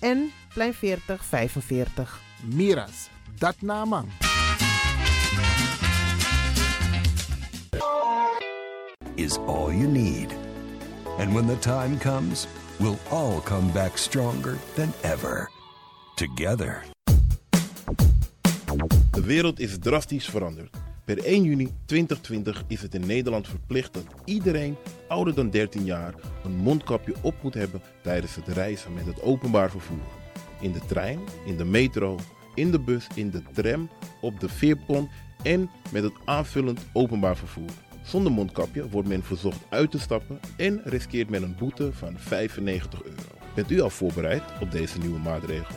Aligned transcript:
en 0.00 0.32
Plein 0.54 0.74
4045. 0.74 2.20
Miras, 2.42 3.08
dat 3.38 3.56
naman. 3.60 4.08
is 9.18 9.38
all 9.46 9.72
you 9.72 9.88
need. 9.88 10.32
And 11.18 11.34
when 11.34 11.46
the 11.46 11.56
time 11.56 11.98
comes, 11.98 12.46
we'll 12.78 12.98
all 13.10 13.40
come 13.40 13.70
back 13.72 13.98
stronger 13.98 14.56
than 14.74 14.92
ever. 15.02 15.50
Together. 16.16 16.84
De 19.10 19.22
wereld 19.22 19.60
is 19.60 19.78
drastisch 19.78 20.28
veranderd. 20.28 20.70
Per 21.08 21.24
1 21.24 21.42
juni 21.42 21.68
2020 21.84 22.64
is 22.66 22.82
het 22.82 22.94
in 22.94 23.06
Nederland 23.06 23.48
verplicht 23.48 23.94
dat 23.94 24.04
iedereen 24.24 24.76
ouder 25.06 25.34
dan 25.34 25.50
13 25.50 25.84
jaar 25.84 26.14
een 26.44 26.56
mondkapje 26.56 27.14
op 27.20 27.34
moet 27.42 27.54
hebben 27.54 27.80
tijdens 28.02 28.34
het 28.34 28.48
reizen 28.48 28.94
met 28.94 29.06
het 29.06 29.22
openbaar 29.22 29.70
vervoer. 29.70 30.06
In 30.60 30.72
de 30.72 30.80
trein, 30.86 31.18
in 31.46 31.56
de 31.56 31.64
metro, 31.64 32.18
in 32.54 32.70
de 32.70 32.80
bus, 32.80 33.06
in 33.14 33.30
de 33.30 33.42
tram, 33.52 33.90
op 34.20 34.40
de 34.40 34.48
veerpont 34.48 35.10
en 35.42 35.70
met 35.92 36.02
het 36.02 36.14
aanvullend 36.24 36.86
openbaar 36.92 37.36
vervoer. 37.36 37.70
Zonder 38.02 38.32
mondkapje 38.32 38.88
wordt 38.88 39.08
men 39.08 39.22
verzocht 39.22 39.60
uit 39.68 39.90
te 39.90 39.98
stappen 39.98 40.40
en 40.56 40.80
riskeert 40.84 41.30
men 41.30 41.42
een 41.42 41.56
boete 41.58 41.92
van 41.92 42.18
95 42.18 43.02
euro. 43.02 43.22
Bent 43.54 43.70
u 43.70 43.80
al 43.80 43.90
voorbereid 43.90 44.42
op 44.60 44.70
deze 44.70 44.98
nieuwe 44.98 45.18
maatregel? 45.18 45.76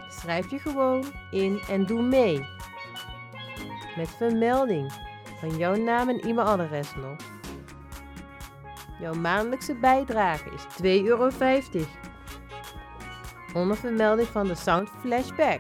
Schrijf 0.10 0.52
je 0.52 0.60
gewoon 0.60 1.06
in 1.32 1.62
en 1.70 1.86
doe 1.86 2.02
mee. 2.02 2.46
Met 3.98 4.10
vermelding 4.10 4.92
van 5.40 5.58
jouw 5.58 5.76
naam 5.76 6.10
en 6.10 6.20
e-mailadres 6.20 6.96
nog. 6.96 7.16
Jouw 9.00 9.14
maandelijkse 9.14 9.76
bijdrage 9.76 10.50
is 10.50 10.64
2,50 10.84 10.90
euro. 11.06 11.30
Onder 13.54 13.78
vermelding 13.78 14.28
van 14.28 14.48
de 14.48 14.56
Sound 14.56 14.90
Flashback. 15.02 15.60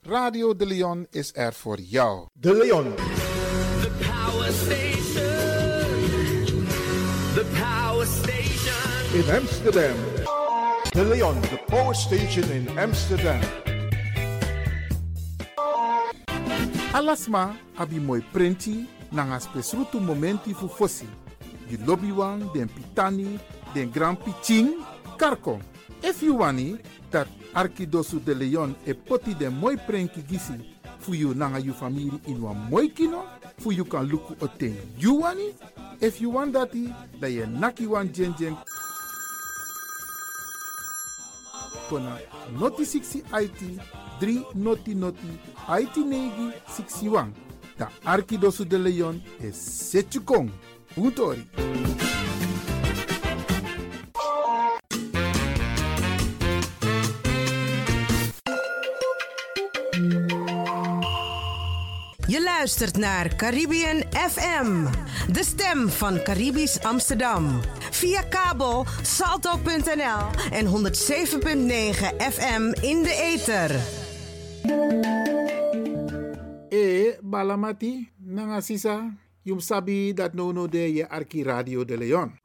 Radio 0.02 0.56
De 0.56 0.66
Leon 0.66 1.08
is 1.10 1.32
er 1.36 1.54
voor 1.54 1.80
jou. 1.80 2.28
De 2.34 2.54
Leon. 2.54 2.96
The 2.96 3.92
power 4.00 4.52
station. 4.52 5.22
The 7.34 7.46
power 7.60 8.06
station. 8.06 8.42
in 9.14 9.30
Amsterdam. 9.30 9.96
De 10.90 11.06
Leon, 11.06 11.42
the 11.42 11.60
power 11.68 11.96
station 11.96 12.52
in 12.52 12.78
Amsterdam. 12.78 13.40
Alasma 16.94 17.56
abi 17.78 18.00
moi 18.00 18.20
prenti 18.20 18.86
nanga 19.12 19.40
spesrutu 19.40 20.00
momenti 20.00 20.54
fu 20.54 20.68
fosi. 20.68 21.08
Di 21.68 21.78
lobby 21.86 22.12
wan, 22.12 22.50
den 22.54 22.68
pitani, 22.68 23.40
den 23.74 23.90
grand 23.90 24.18
piching, 24.18 24.76
karko. 25.18 25.62
If 26.04 26.22
you 26.22 26.36
wani, 26.36 26.78
dat 27.10 27.28
Arkidosu 27.54 28.20
de 28.20 28.34
Leon 28.34 28.76
e 28.86 28.94
poti 28.94 29.34
den 29.34 29.54
moi 29.54 29.78
prenki 29.78 30.22
gisi 30.22 30.54
fu 31.00 31.14
you 31.14 31.34
nanga 31.34 31.60
you 31.60 31.74
family 31.74 32.12
in 32.28 32.42
wan 32.42 32.58
moi 32.70 32.90
kino, 32.90 33.24
fu 33.58 33.72
you 33.72 33.86
kan 33.86 34.06
luku 34.06 34.36
o 34.42 34.48
ten 34.48 34.76
you 34.98 35.22
wani. 35.22 35.54
If 36.02 36.20
you 36.20 36.30
want 36.32 36.54
dati, 36.54 36.94
da 37.20 37.28
ye 37.28 37.46
naki 37.46 37.88
wan 37.88 38.12
jen 38.12 38.36
jen 38.38 38.58
kona 41.92 42.18
noti 42.60 42.86
60 42.86 43.24
IT 43.44 43.60
3 44.20 44.56
noti 44.56 44.94
noti 44.96 45.32
IT 45.82 45.96
negi 45.98 46.48
61. 46.68 47.34
Da 47.78 47.90
Arkidosu 48.04 48.66
de 48.66 48.78
Leon 48.78 49.22
is 49.40 49.90
Setchukong. 49.90 50.50
Utori. 50.96 51.48
Je 62.28 62.44
luistert 62.44 62.98
naar 62.98 63.36
Caribbean 63.36 64.04
FM, 64.12 64.86
de 65.32 65.44
stem 65.44 65.90
van 65.90 66.24
Caribisch 66.24 66.84
Amsterdam. 66.84 67.62
Via 68.02 68.24
kabel 68.24 68.84
salto.nl 69.02 70.24
en 70.52 70.66
107.9 70.66 72.18
FM 72.18 72.74
in 72.82 73.04
de 73.04 73.14
ether. 73.34 73.72
E 76.70 77.18
balamati 77.22 78.10
nanga 78.18 78.62
sisa 78.62 79.14
yum 79.44 79.60
sabi 79.60 80.14
dat 80.14 80.34
no 80.34 80.52
no 80.52 80.68
de 80.68 80.94
je 80.94 81.10
Arki 81.10 81.44
Radio 81.44 81.86
de 81.86 81.98
Leon. 81.98 82.41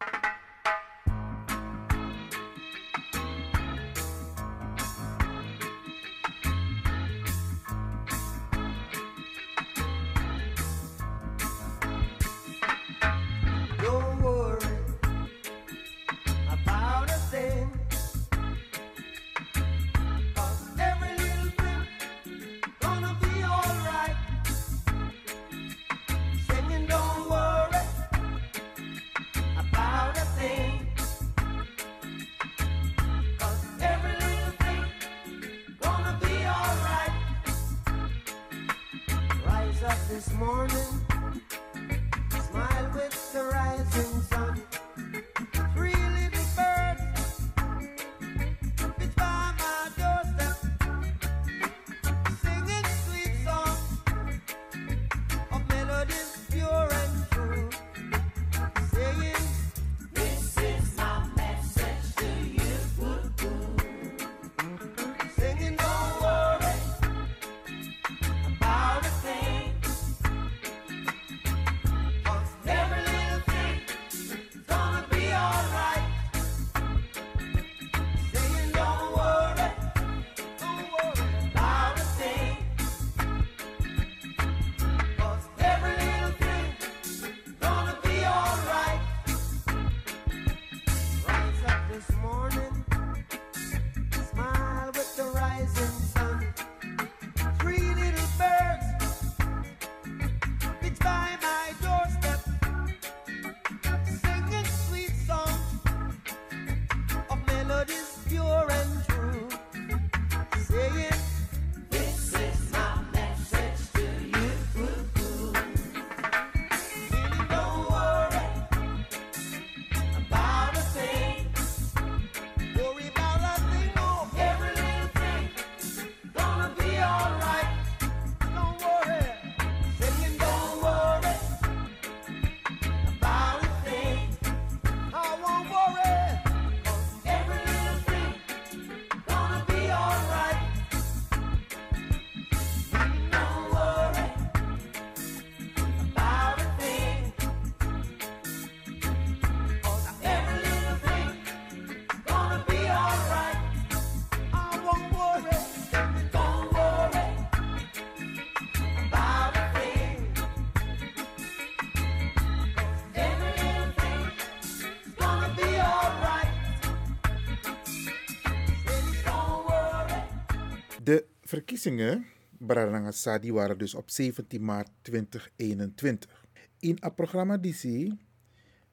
De 171.46 171.53
verkiezingen 171.53 172.26
Baranangasadi 172.58 173.53
waren 173.53 173.79
dus 173.79 173.94
op 173.94 174.10
17 174.10 174.65
maart 174.65 174.91
2021. 175.03 176.44
In 176.79 176.96
het 177.00 177.15
programma 177.15 177.56
DC 177.58 178.12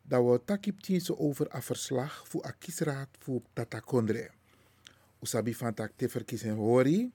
dat 0.02 0.26
we 0.26 0.42
takip 0.46 0.78
over 1.18 1.56
een 1.56 1.62
verslag 1.62 2.28
voor 2.28 2.46
een 2.46 2.58
kiesraad 2.58 3.08
voor 3.20 3.42
Tata 3.54 3.80
Kondre. 3.80 4.30
Usabi 5.22 5.54
van 5.54 5.74
tak 5.74 5.92
verkiezingen 5.98 6.56
hori. 6.56 7.12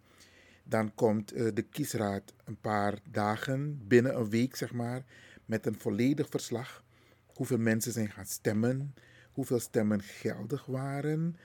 Dan 0.64 0.95
komt 0.95 1.33
eh, 1.33 1.47
de 1.54 1.62
kiesraad 1.62 2.35
een 2.45 2.61
paar 2.61 2.99
dagen, 3.11 3.87
binnen 3.87 4.16
een 4.16 4.30
week 4.30 4.57
zeg 4.57 4.73
maar, 4.73 5.04
met 5.45 5.66
een 5.66 5.78
volledig 5.78 6.28
verslag. 6.28 6.85
Hoeveel 7.26 7.59
mensen 7.59 7.92
zijn 7.92 8.11
gaan 8.11 8.26
stemmen, 8.26 8.95
hoeveel 9.33 9.61
stemmen 9.61 10.02
geldig 10.02 10.66
waren, 10.66 11.37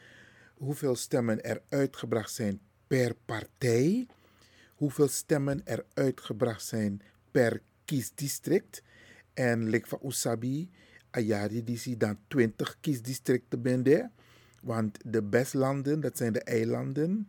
hoeveel 0.53 0.95
stemmen 0.95 1.43
er 1.43 1.61
uitgebracht 1.69 2.33
zijn 2.33 2.59
per 2.93 3.15
partij, 3.25 4.07
hoeveel 4.75 5.07
stemmen 5.07 5.61
er 5.65 5.85
uitgebracht 5.93 6.65
zijn 6.65 7.01
per 7.31 7.61
kiesdistrict. 7.85 8.83
En 9.33 9.69
lik 9.69 9.87
van 9.87 9.99
Usabi, 10.03 10.69
Ayari 11.09 11.63
die 11.63 11.77
zie 11.77 11.97
dan 11.97 12.17
20 12.27 12.77
kiesdistricten 12.79 13.61
bende. 13.61 14.09
Want 14.61 14.97
de 15.05 15.23
bestlanden, 15.23 15.99
dat 15.99 16.17
zijn 16.17 16.33
de 16.33 16.43
eilanden 16.43 17.27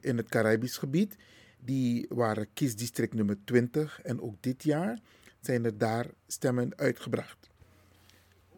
in 0.00 0.16
het 0.16 0.28
Caribisch 0.28 0.76
gebied, 0.76 1.16
die 1.58 2.06
waren 2.08 2.52
kiesdistrict 2.52 3.14
nummer 3.14 3.38
20. 3.44 4.00
En 4.02 4.20
ook 4.20 4.36
dit 4.40 4.62
jaar 4.62 4.98
zijn 5.40 5.64
er 5.64 5.78
daar 5.78 6.06
stemmen 6.26 6.78
uitgebracht. 6.78 7.50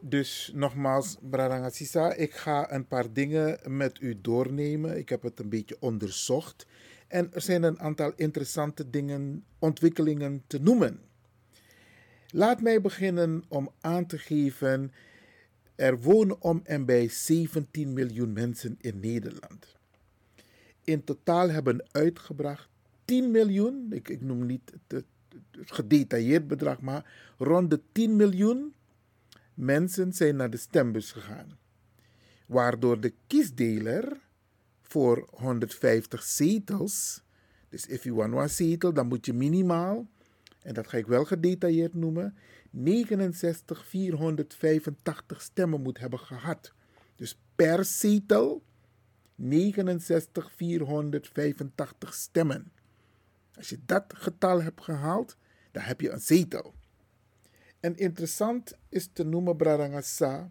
Dus 0.00 0.50
nogmaals, 0.54 1.16
Bradangasisa, 1.30 2.12
ik 2.12 2.34
ga 2.34 2.72
een 2.72 2.86
paar 2.86 3.12
dingen 3.12 3.58
met 3.76 4.00
u 4.00 4.18
doornemen. 4.20 4.98
Ik 4.98 5.08
heb 5.08 5.22
het 5.22 5.38
een 5.38 5.48
beetje 5.48 5.76
onderzocht. 5.80 6.66
En 7.08 7.32
er 7.32 7.40
zijn 7.40 7.62
een 7.62 7.80
aantal 7.80 8.12
interessante 8.16 8.90
dingen, 8.90 9.44
ontwikkelingen 9.58 10.42
te 10.46 10.58
noemen. 10.60 11.00
Laat 12.30 12.60
mij 12.60 12.80
beginnen 12.80 13.44
om 13.48 13.70
aan 13.80 14.06
te 14.06 14.18
geven, 14.18 14.92
er 15.74 16.00
wonen 16.00 16.42
om 16.42 16.60
en 16.64 16.84
bij 16.84 17.08
17 17.08 17.92
miljoen 17.92 18.32
mensen 18.32 18.76
in 18.80 19.00
Nederland. 19.00 19.76
In 20.84 21.04
totaal 21.04 21.50
hebben 21.50 21.86
uitgebracht 21.90 22.68
10 23.04 23.30
miljoen, 23.30 23.86
ik, 23.90 24.08
ik 24.08 24.20
noem 24.20 24.46
niet 24.46 24.72
het, 24.86 25.04
het 25.50 25.72
gedetailleerd 25.72 26.48
bedrag, 26.48 26.80
maar 26.80 27.34
rond 27.38 27.70
de 27.70 27.80
10 27.92 28.16
miljoen 28.16 28.74
mensen 29.58 30.12
zijn 30.12 30.36
naar 30.36 30.50
de 30.50 30.56
stembus 30.56 31.12
gegaan. 31.12 31.58
Waardoor 32.46 33.00
de 33.00 33.14
kiesdeler 33.26 34.20
voor 34.82 35.28
150 35.30 36.22
zetels. 36.22 37.22
Dus 37.68 37.86
if 37.86 38.04
you 38.04 38.14
want 38.14 38.34
one 38.34 38.48
zetel, 38.48 38.92
dan 38.92 39.06
moet 39.06 39.26
je 39.26 39.32
minimaal, 39.32 40.06
en 40.62 40.74
dat 40.74 40.88
ga 40.88 40.96
ik 40.96 41.06
wel 41.06 41.24
gedetailleerd 41.24 41.94
noemen, 41.94 42.36
69 42.70 43.86
485 43.86 45.40
stemmen 45.40 45.82
moet 45.82 45.98
hebben 45.98 46.18
gehad. 46.18 46.72
Dus 47.16 47.40
per 47.54 47.84
zetel 47.84 48.62
69 49.34 50.52
485 50.52 52.14
stemmen. 52.14 52.72
Als 53.54 53.68
je 53.68 53.78
dat 53.86 54.04
getal 54.16 54.62
hebt 54.62 54.82
gehaald, 54.82 55.36
dan 55.70 55.82
heb 55.82 56.00
je 56.00 56.10
een 56.10 56.20
zetel. 56.20 56.74
En 57.80 57.96
interessant 57.96 58.76
is 58.88 59.08
te 59.12 59.24
noemen, 59.24 59.56
Brarangasa, 59.56 60.50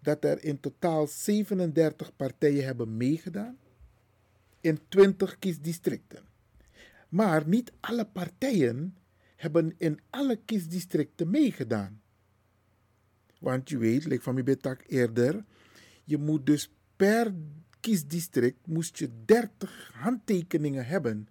dat 0.00 0.24
er 0.24 0.44
in 0.44 0.60
totaal 0.60 1.06
37 1.06 2.16
partijen 2.16 2.64
hebben 2.64 2.96
meegedaan 2.96 3.58
in 4.60 4.80
20 4.88 5.38
kiesdistricten. 5.38 6.24
Maar 7.08 7.48
niet 7.48 7.72
alle 7.80 8.04
partijen 8.04 8.96
hebben 9.36 9.74
in 9.78 10.00
alle 10.10 10.38
kiesdistricten 10.44 11.30
meegedaan. 11.30 12.00
Want 13.38 13.68
je 13.68 13.78
weet, 13.78 14.04
like 14.04 14.22
van 14.22 14.32
mijn 14.32 14.44
betak 14.44 14.82
eerder, 14.86 15.44
je 16.04 16.18
moet 16.18 16.46
dus 16.46 16.70
per 16.96 17.34
kiesdistrict 17.80 18.66
moest 18.66 18.98
je 18.98 19.10
30 19.24 19.90
handtekeningen 19.94 20.86
hebben. 20.86 21.28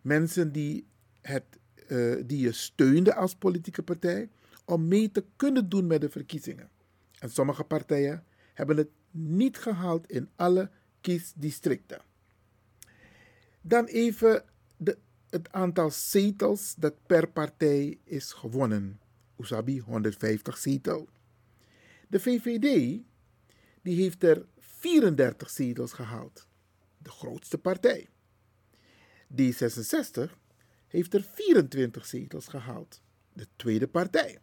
Mensen 0.00 0.52
die, 0.52 0.86
het, 1.20 1.44
eh, 1.88 2.14
die 2.26 2.38
je 2.38 2.52
steunde 2.52 3.14
als 3.14 3.34
politieke 3.34 3.82
partij 3.82 4.28
om 4.72 4.88
mee 4.88 5.10
te 5.10 5.24
kunnen 5.36 5.68
doen 5.68 5.86
met 5.86 6.00
de 6.00 6.10
verkiezingen. 6.10 6.70
En 7.18 7.30
sommige 7.30 7.64
partijen 7.64 8.24
hebben 8.54 8.76
het 8.76 8.88
niet 9.10 9.58
gehaald 9.58 10.10
in 10.10 10.30
alle 10.36 10.70
kiesdistricten. 11.00 12.02
Dan 13.60 13.84
even 13.84 14.44
de, 14.76 14.98
het 15.30 15.52
aantal 15.52 15.90
zetels 15.90 16.74
dat 16.74 16.94
per 17.06 17.28
partij 17.28 17.98
is 18.04 18.32
gewonnen. 18.32 19.00
Usabi 19.38 19.78
150 19.78 20.56
zetels. 20.56 21.08
De 22.08 22.20
VVD 22.20 23.00
die 23.82 24.02
heeft 24.02 24.22
er 24.22 24.46
34 24.58 25.50
zetels 25.50 25.92
gehaald. 25.92 26.46
De 26.98 27.10
grootste 27.10 27.58
partij. 27.58 28.08
D66 29.42 30.30
heeft 30.86 31.14
er 31.14 31.22
24 31.22 32.06
zetels 32.06 32.48
gehaald. 32.48 33.02
De 33.32 33.46
tweede 33.56 33.88
partij. 33.88 34.38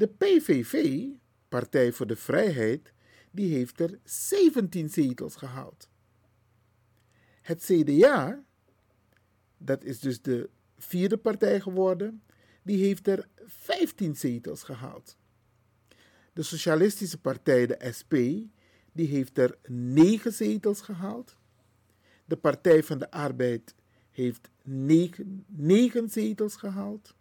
De 0.00 0.08
PVV, 0.08 1.06
Partij 1.48 1.92
voor 1.92 2.06
de 2.06 2.16
Vrijheid, 2.16 2.92
die 3.30 3.54
heeft 3.54 3.80
er 3.80 3.98
17 4.04 4.90
zetels 4.90 5.36
gehaald. 5.36 5.88
Het 7.42 7.62
CDA, 7.62 8.44
dat 9.58 9.84
is 9.84 10.00
dus 10.00 10.22
de 10.22 10.50
vierde 10.78 11.16
partij 11.16 11.60
geworden, 11.60 12.22
die 12.62 12.84
heeft 12.84 13.06
er 13.08 13.28
15 13.44 14.16
zetels 14.16 14.62
gehaald. 14.62 15.16
De 16.32 16.42
Socialistische 16.42 17.20
Partij, 17.20 17.66
de 17.66 17.92
SP, 17.98 18.14
die 18.92 19.06
heeft 19.08 19.38
er 19.38 19.58
9 19.68 20.32
zetels 20.32 20.80
gehaald. 20.80 21.36
De 22.24 22.36
Partij 22.36 22.82
van 22.82 22.98
de 22.98 23.10
Arbeid 23.10 23.74
heeft 24.10 24.50
9, 24.62 25.44
9 25.46 26.08
zetels 26.08 26.56
gehaald. 26.56 27.14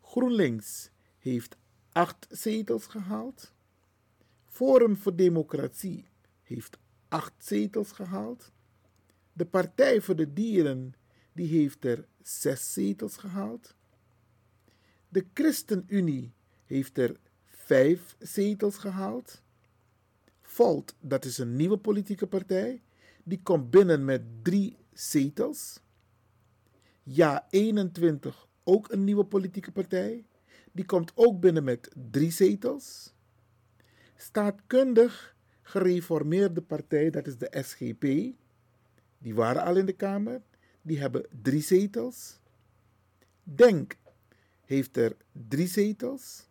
GroenLinks 0.00 0.90
heeft 1.18 1.56
8 1.94 2.26
zetels 2.30 2.86
gehaald. 2.86 3.52
Forum 4.46 4.96
voor 4.96 5.16
Democratie 5.16 6.08
heeft 6.42 6.78
8 7.08 7.32
zetels 7.38 7.92
gehaald. 7.92 8.52
De 9.32 9.46
Partij 9.46 10.00
voor 10.00 10.16
de 10.16 10.32
Dieren 10.32 10.94
die 11.32 11.46
heeft 11.58 11.84
er 11.84 12.06
6 12.22 12.72
zetels 12.72 13.16
gehaald. 13.16 13.74
De 15.08 15.26
ChristenUnie 15.34 16.32
heeft 16.64 16.98
er 16.98 17.16
5 17.44 18.16
zetels 18.18 18.76
gehaald. 18.76 19.42
Volt, 20.42 20.94
dat 21.00 21.24
is 21.24 21.38
een 21.38 21.56
nieuwe 21.56 21.78
politieke 21.78 22.26
partij, 22.26 22.82
die 23.24 23.42
komt 23.42 23.70
binnen 23.70 24.04
met 24.04 24.22
3 24.42 24.76
zetels. 24.92 25.80
Ja 27.02 27.46
21, 27.50 28.48
ook 28.64 28.92
een 28.92 29.04
nieuwe 29.04 29.24
politieke 29.24 29.72
partij, 29.72 30.26
die 30.74 30.84
komt 30.84 31.12
ook 31.14 31.40
binnen 31.40 31.64
met 31.64 31.90
3 32.10 32.30
zetels. 32.30 33.14
Staatkundig 34.16 35.36
gereformeerde 35.62 36.62
partij, 36.62 37.10
dat 37.10 37.26
is 37.26 37.38
de 37.38 37.62
SGP, 37.64 38.02
die 39.18 39.34
waren 39.34 39.64
al 39.64 39.76
in 39.76 39.86
de 39.86 39.92
Kamer, 39.92 40.42
die 40.82 40.98
hebben 40.98 41.26
3 41.42 41.60
zetels. 41.60 42.40
Denk 43.42 43.96
heeft 44.64 44.96
er 44.96 45.16
3 45.48 45.66
zetels. 45.66 46.48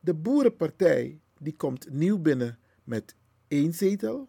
De 0.00 0.14
Boerenpartij 0.14 1.20
die 1.38 1.56
komt 1.56 1.90
nieuw 1.90 2.18
binnen 2.18 2.58
met 2.84 3.14
één 3.48 3.74
zetel. 3.74 4.28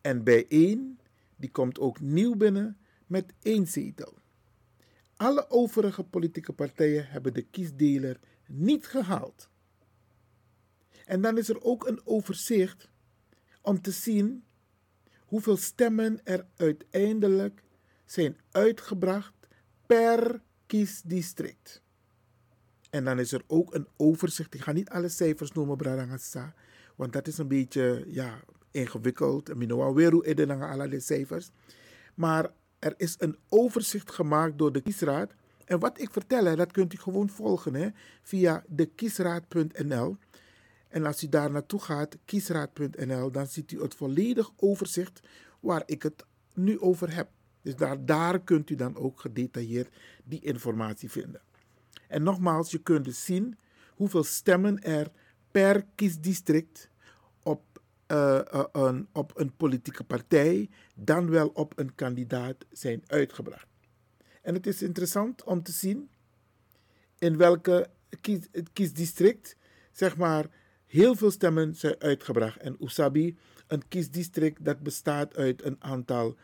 En 0.00 0.24
bij 0.24 0.46
één 0.48 0.98
die 1.36 1.50
komt 1.50 1.78
ook 1.78 2.00
nieuw 2.00 2.36
binnen 2.36 2.78
met 3.06 3.32
één 3.42 3.66
zetel. 3.66 4.21
Alle 5.22 5.50
overige 5.50 6.02
politieke 6.02 6.52
partijen 6.52 7.06
hebben 7.06 7.34
de 7.34 7.42
kiesdeler 7.42 8.20
niet 8.46 8.86
gehaald. 8.86 9.48
En 11.06 11.20
dan 11.20 11.38
is 11.38 11.48
er 11.48 11.62
ook 11.62 11.86
een 11.86 12.00
overzicht 12.04 12.90
om 13.60 13.80
te 13.80 13.90
zien 13.90 14.44
hoeveel 15.18 15.56
stemmen 15.56 16.20
er 16.24 16.46
uiteindelijk 16.56 17.62
zijn 18.04 18.36
uitgebracht 18.50 19.34
per 19.86 20.40
kiesdistrict. 20.66 21.82
En 22.90 23.04
dan 23.04 23.18
is 23.18 23.32
er 23.32 23.42
ook 23.46 23.74
een 23.74 23.86
overzicht. 23.96 24.54
Ik 24.54 24.60
ga 24.60 24.72
niet 24.72 24.88
alle 24.88 25.08
cijfers 25.08 25.52
noemen, 25.52 25.76
Brarangasa, 25.76 26.54
want 26.96 27.12
dat 27.12 27.26
is 27.26 27.38
een 27.38 27.48
beetje 27.48 28.04
ja, 28.06 28.40
ingewikkeld. 28.70 29.48
En 29.48 29.58
we 29.58 29.66
weer 29.94 30.12
hoe 30.12 30.24
alle 30.68 31.00
cijfers. 31.00 31.50
Maar 32.14 32.52
er 32.82 32.94
is 32.96 33.14
een 33.18 33.36
overzicht 33.48 34.10
gemaakt 34.10 34.58
door 34.58 34.72
de 34.72 34.80
kiesraad. 34.80 35.34
En 35.64 35.78
wat 35.78 36.00
ik 36.00 36.10
vertel, 36.10 36.56
dat 36.56 36.72
kunt 36.72 36.94
u 36.94 36.96
gewoon 36.96 37.28
volgen 37.28 37.74
hè, 37.74 37.88
via 38.22 38.64
de 38.68 38.86
kiesraad.nl. 38.86 40.16
En 40.88 41.06
als 41.06 41.22
u 41.22 41.28
daar 41.28 41.50
naartoe 41.50 41.80
gaat, 41.80 42.16
kiesraad.nl, 42.24 43.30
dan 43.30 43.46
ziet 43.46 43.72
u 43.72 43.82
het 43.82 43.94
volledig 43.94 44.50
overzicht 44.56 45.20
waar 45.60 45.82
ik 45.86 46.02
het 46.02 46.24
nu 46.54 46.80
over 46.80 47.14
heb. 47.14 47.28
Dus 47.62 47.76
daar, 47.76 48.04
daar 48.04 48.40
kunt 48.40 48.70
u 48.70 48.74
dan 48.74 48.96
ook 48.96 49.20
gedetailleerd 49.20 49.94
die 50.24 50.40
informatie 50.40 51.10
vinden. 51.10 51.40
En 52.08 52.22
nogmaals, 52.22 52.70
je 52.70 52.78
kunt 52.78 53.04
dus 53.04 53.24
zien 53.24 53.58
hoeveel 53.94 54.24
stemmen 54.24 54.82
er 54.82 55.10
per 55.50 55.84
kiesdistrict 55.94 56.90
uh, 58.12 58.40
een, 58.72 59.08
op 59.12 59.32
een 59.34 59.56
politieke 59.56 60.04
partij, 60.04 60.70
dan 60.94 61.30
wel 61.30 61.48
op 61.48 61.78
een 61.78 61.94
kandidaat 61.94 62.56
zijn 62.70 63.02
uitgebracht. 63.06 63.66
En 64.42 64.54
het 64.54 64.66
is 64.66 64.82
interessant 64.82 65.44
om 65.44 65.62
te 65.62 65.72
zien 65.72 66.10
in 67.18 67.36
welke 67.36 67.90
kies, 68.20 68.48
kiesdistrict, 68.72 69.56
zeg 69.92 70.16
maar, 70.16 70.46
heel 70.86 71.14
veel 71.14 71.30
stemmen 71.30 71.74
zijn 71.74 71.94
uitgebracht. 71.98 72.58
En 72.58 72.76
Usabi, 72.80 73.36
een 73.66 73.88
kiesdistrict 73.88 74.64
dat 74.64 74.80
bestaat 74.80 75.36
uit 75.36 75.64
een 75.64 75.76
aantal, 75.78 76.36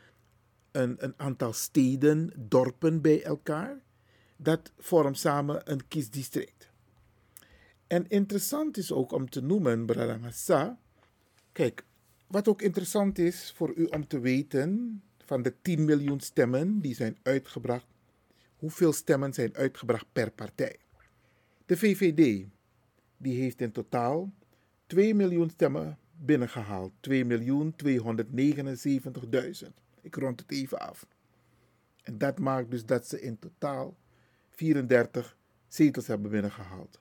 een, 0.70 0.96
een 0.98 1.14
aantal 1.16 1.52
steden, 1.52 2.32
dorpen 2.37 3.00
bij 3.00 3.22
elkaar 3.22 3.80
dat 4.37 4.72
vormt 4.78 5.18
samen 5.18 5.70
een 5.70 5.88
kiesdistrict. 5.88 6.68
En 7.87 8.08
interessant 8.08 8.76
is 8.76 8.92
ook 8.92 9.12
om 9.12 9.30
te 9.30 9.40
noemen, 9.40 9.87
Bradangasa. 9.87 10.78
Kijk, 11.58 11.84
wat 12.26 12.48
ook 12.48 12.62
interessant 12.62 13.18
is 13.18 13.52
voor 13.52 13.72
u 13.74 13.84
om 13.84 14.06
te 14.06 14.20
weten, 14.20 15.02
van 15.18 15.42
de 15.42 15.54
10 15.62 15.84
miljoen 15.84 16.20
stemmen 16.20 16.80
die 16.80 16.94
zijn 16.94 17.18
uitgebracht, 17.22 17.86
hoeveel 18.56 18.92
stemmen 18.92 19.32
zijn 19.32 19.54
uitgebracht 19.54 20.06
per 20.12 20.30
partij. 20.30 20.76
De 21.66 21.76
VVD, 21.76 22.46
die 23.16 23.40
heeft 23.40 23.60
in 23.60 23.72
totaal 23.72 24.32
2 24.86 25.14
miljoen 25.14 25.50
stemmen 25.50 25.98
binnengehaald. 26.16 26.92
2.279.000. 27.10 27.18
Ik 30.00 30.14
rond 30.14 30.40
het 30.40 30.50
even 30.50 30.78
af. 30.78 31.06
En 32.02 32.18
dat 32.18 32.38
maakt 32.38 32.70
dus 32.70 32.86
dat 32.86 33.08
ze 33.08 33.20
in 33.20 33.38
totaal 33.38 33.96
34 34.50 35.36
zetels 35.68 36.06
hebben 36.06 36.30
binnengehaald. 36.30 37.00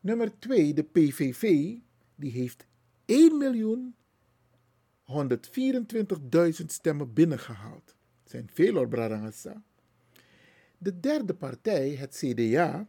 Nummer 0.00 0.38
2, 0.38 0.74
de 0.74 0.82
PVV, 0.82 1.74
die 2.14 2.30
heeft 2.30 2.66
1.124.000 3.12 3.16
stemmen 6.66 7.12
binnengehaald. 7.12 7.96
Dat 8.22 8.30
zijn 8.30 8.50
veel 8.52 8.74
hoor, 8.74 8.88
Bradangasa. 8.88 9.62
De 10.78 11.00
derde 11.00 11.34
partij, 11.34 11.90
het 11.90 12.16
CDA, 12.16 12.88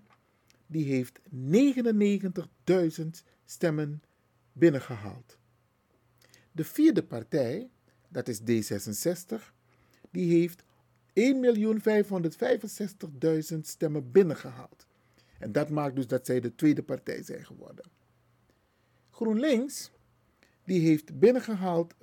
die 0.68 0.86
heeft 0.86 1.20
99.000 3.02 3.08
stemmen 3.46 4.04
binnengehaald. 4.54 5.38
De 6.52 6.64
vierde 6.64 7.04
partij, 7.04 7.70
dat 8.08 8.28
is 8.28 8.40
D66, 8.40 8.44
die 10.12 10.40
heeft 10.40 10.64
1.565.000 13.54 13.60
stemmen 13.62 14.12
binnengehaald. 14.12 14.88
En 15.40 15.52
dat 15.52 15.70
maakt 15.70 15.96
dus 15.96 16.08
dat 16.08 16.26
zij 16.26 16.40
de 16.40 16.56
tweede 16.56 16.84
partij 16.84 17.24
zijn 17.24 17.46
geworden. 17.46 17.86
GroenLinks, 19.10 19.92
die 20.70 20.80
heeft 20.80 21.20
binnengehaald 21.20 21.94
537.000 21.94 22.00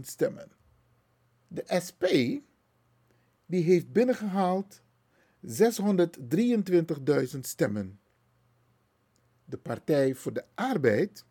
stemmen. 0.00 0.50
De 1.48 1.64
SP, 1.86 2.04
die 3.46 3.62
heeft 3.62 3.92
binnengehaald 3.92 4.82
623.000 5.46 5.50
stemmen. 7.40 8.00
De 9.44 9.56
Partij 9.56 10.14
voor 10.14 10.32
de 10.32 10.44
Arbeid, 10.54 11.24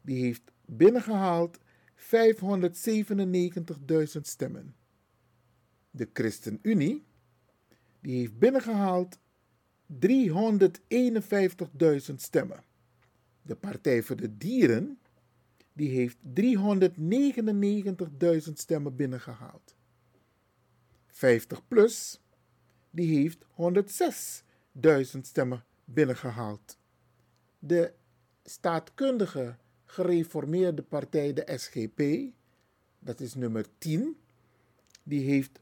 die 0.00 0.22
heeft 0.22 0.42
binnengehaald 0.64 1.58
597.000 1.96 2.04
stemmen. 4.20 4.74
De 5.90 6.08
ChristenUnie, 6.12 7.04
die 8.00 8.18
heeft 8.18 8.38
binnengehaald 8.38 9.18
351.000 9.86 12.14
stemmen. 12.16 12.68
De 13.42 13.54
Partij 13.54 14.02
voor 14.02 14.16
de 14.16 14.36
Dieren, 14.36 14.98
die 15.72 15.88
heeft 15.88 16.18
399.000 18.46 18.52
stemmen 18.52 18.96
binnengehaald. 18.96 19.74
50 21.06 21.68
plus, 21.68 22.20
die 22.90 23.18
heeft 23.18 23.44
106.000 25.14 25.20
stemmen 25.20 25.64
binnengehaald. 25.84 26.78
De 27.58 27.92
staatkundige 28.44 29.56
gereformeerde 29.84 30.82
partij, 30.82 31.32
de 31.32 31.52
SGP, 31.56 32.32
dat 32.98 33.20
is 33.20 33.34
nummer 33.34 33.66
10, 33.78 34.16
die 35.02 35.24
heeft 35.30 35.60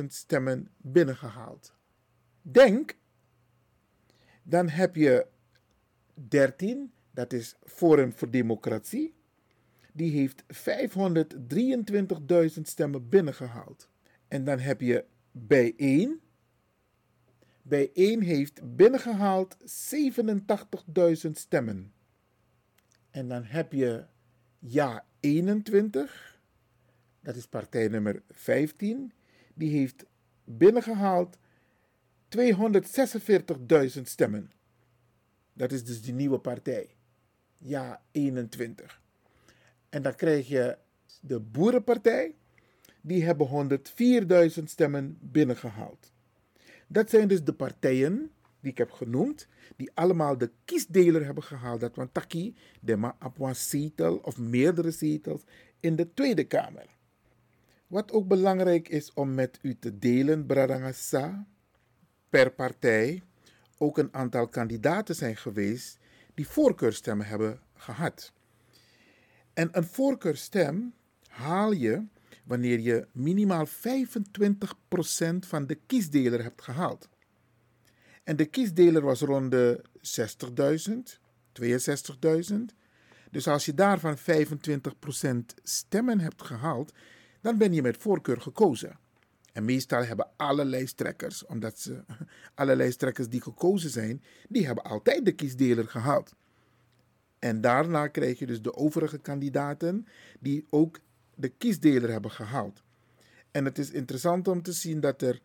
106.000 0.00 0.06
stemmen 0.06 0.70
binnengehaald. 0.76 1.74
Denk, 2.42 2.96
dan 4.42 4.68
heb 4.68 4.96
je 4.96 5.26
13, 6.14 6.92
dat 7.10 7.32
is 7.32 7.56
Forum 7.64 8.12
voor 8.12 8.30
Democratie, 8.30 9.14
die 9.92 10.10
heeft 10.10 10.42
523.000 12.56 12.60
stemmen 12.62 13.08
binnengehaald. 13.08 13.88
En 14.28 14.44
dan 14.44 14.58
heb 14.58 14.80
je 14.80 15.04
bijeen. 15.32 16.20
Bijeen 17.62 18.22
heeft 18.22 18.76
binnengehaald 18.76 19.56
87.000 21.24 21.30
stemmen. 21.30 21.92
En 23.10 23.28
dan 23.28 23.44
heb 23.44 23.72
je 23.72 24.04
Ja 24.58 25.04
21, 25.20 26.38
dat 27.20 27.36
is 27.36 27.46
partij 27.46 27.88
nummer 27.88 28.22
15, 28.30 29.12
die 29.54 29.70
heeft 29.78 30.04
binnengehaald 30.44 31.38
246.000 32.38 34.02
stemmen. 34.02 34.50
Dat 35.60 35.72
is 35.72 35.84
dus 35.84 36.02
die 36.02 36.12
nieuwe 36.12 36.38
partij. 36.38 36.96
Ja 37.58 38.02
21. 38.10 39.02
En 39.88 40.02
dan 40.02 40.14
krijg 40.14 40.48
je 40.48 40.78
de 41.20 41.40
Boerenpartij, 41.40 42.34
die 43.00 43.24
hebben 43.24 43.80
104.000 44.58 44.64
stemmen 44.64 45.18
binnengehaald. 45.20 46.12
Dat 46.86 47.10
zijn 47.10 47.28
dus 47.28 47.44
de 47.44 47.52
partijen 47.52 48.30
die 48.60 48.70
ik 48.70 48.78
heb 48.78 48.90
genoemd, 48.90 49.48
die 49.76 49.90
allemaal 49.94 50.38
de 50.38 50.50
kiesdeler 50.64 51.24
hebben 51.24 51.42
gehaald. 51.42 51.80
Dat 51.80 51.96
want 51.96 52.14
taki 52.14 52.56
de 52.80 52.96
ma 52.96 53.16
op 53.24 53.40
een 53.40 53.56
zetel 53.56 54.16
of 54.16 54.38
meerdere 54.38 54.90
zetels 54.90 55.42
in 55.80 55.96
de 55.96 56.14
Tweede 56.14 56.44
Kamer. 56.44 56.86
Wat 57.86 58.12
ook 58.12 58.28
belangrijk 58.28 58.88
is 58.88 59.12
om 59.12 59.34
met 59.34 59.58
u 59.62 59.78
te 59.78 59.98
delen, 59.98 60.46
Bradangasa, 60.46 61.46
per 62.28 62.52
partij 62.52 63.22
ook 63.82 63.98
een 63.98 64.14
aantal 64.14 64.48
kandidaten 64.48 65.14
zijn 65.14 65.36
geweest 65.36 65.98
die 66.34 66.48
voorkeurstemmen 66.48 67.26
hebben 67.26 67.60
gehad. 67.74 68.32
En 69.52 69.68
een 69.72 69.84
voorkeurstem 69.84 70.94
haal 71.28 71.72
je 71.72 72.04
wanneer 72.44 72.80
je 72.80 73.06
minimaal 73.12 73.66
25% 73.66 73.70
van 75.38 75.66
de 75.66 75.78
kiesdeler 75.86 76.42
hebt 76.42 76.62
gehaald. 76.62 77.08
En 78.24 78.36
de 78.36 78.44
kiesdeler 78.44 79.02
was 79.02 79.20
rond 79.20 79.50
de 79.50 79.84
60.000, 81.08 81.18
62.000. 82.50 82.56
Dus 83.30 83.48
als 83.48 83.64
je 83.64 83.74
daarvan 83.74 84.16
25% 84.18 84.22
stemmen 85.62 86.20
hebt 86.20 86.42
gehaald, 86.42 86.92
dan 87.40 87.58
ben 87.58 87.72
je 87.72 87.82
met 87.82 87.96
voorkeur 87.96 88.40
gekozen. 88.40 88.98
En 89.52 89.64
meestal 89.64 90.04
hebben 90.04 90.28
alle 90.36 90.64
lijsttrekkers, 90.64 91.46
omdat 91.46 91.78
ze 91.78 92.02
alle 92.54 92.76
lijsttrekkers 92.76 93.28
die 93.28 93.40
gekozen 93.40 93.90
zijn, 93.90 94.22
die 94.48 94.66
hebben 94.66 94.84
altijd 94.84 95.24
de 95.24 95.32
kiesdeler 95.32 95.88
gehaald. 95.88 96.34
En 97.38 97.60
daarna 97.60 98.08
krijg 98.08 98.38
je 98.38 98.46
dus 98.46 98.62
de 98.62 98.74
overige 98.74 99.18
kandidaten 99.18 100.06
die 100.40 100.66
ook 100.70 100.98
de 101.34 101.48
kiesdeler 101.48 102.10
hebben 102.10 102.30
gehaald. 102.30 102.82
En 103.50 103.64
het 103.64 103.78
is 103.78 103.90
interessant 103.90 104.48
om 104.48 104.62
te 104.62 104.72
zien 104.72 105.00
dat 105.00 105.22
er 105.22 105.40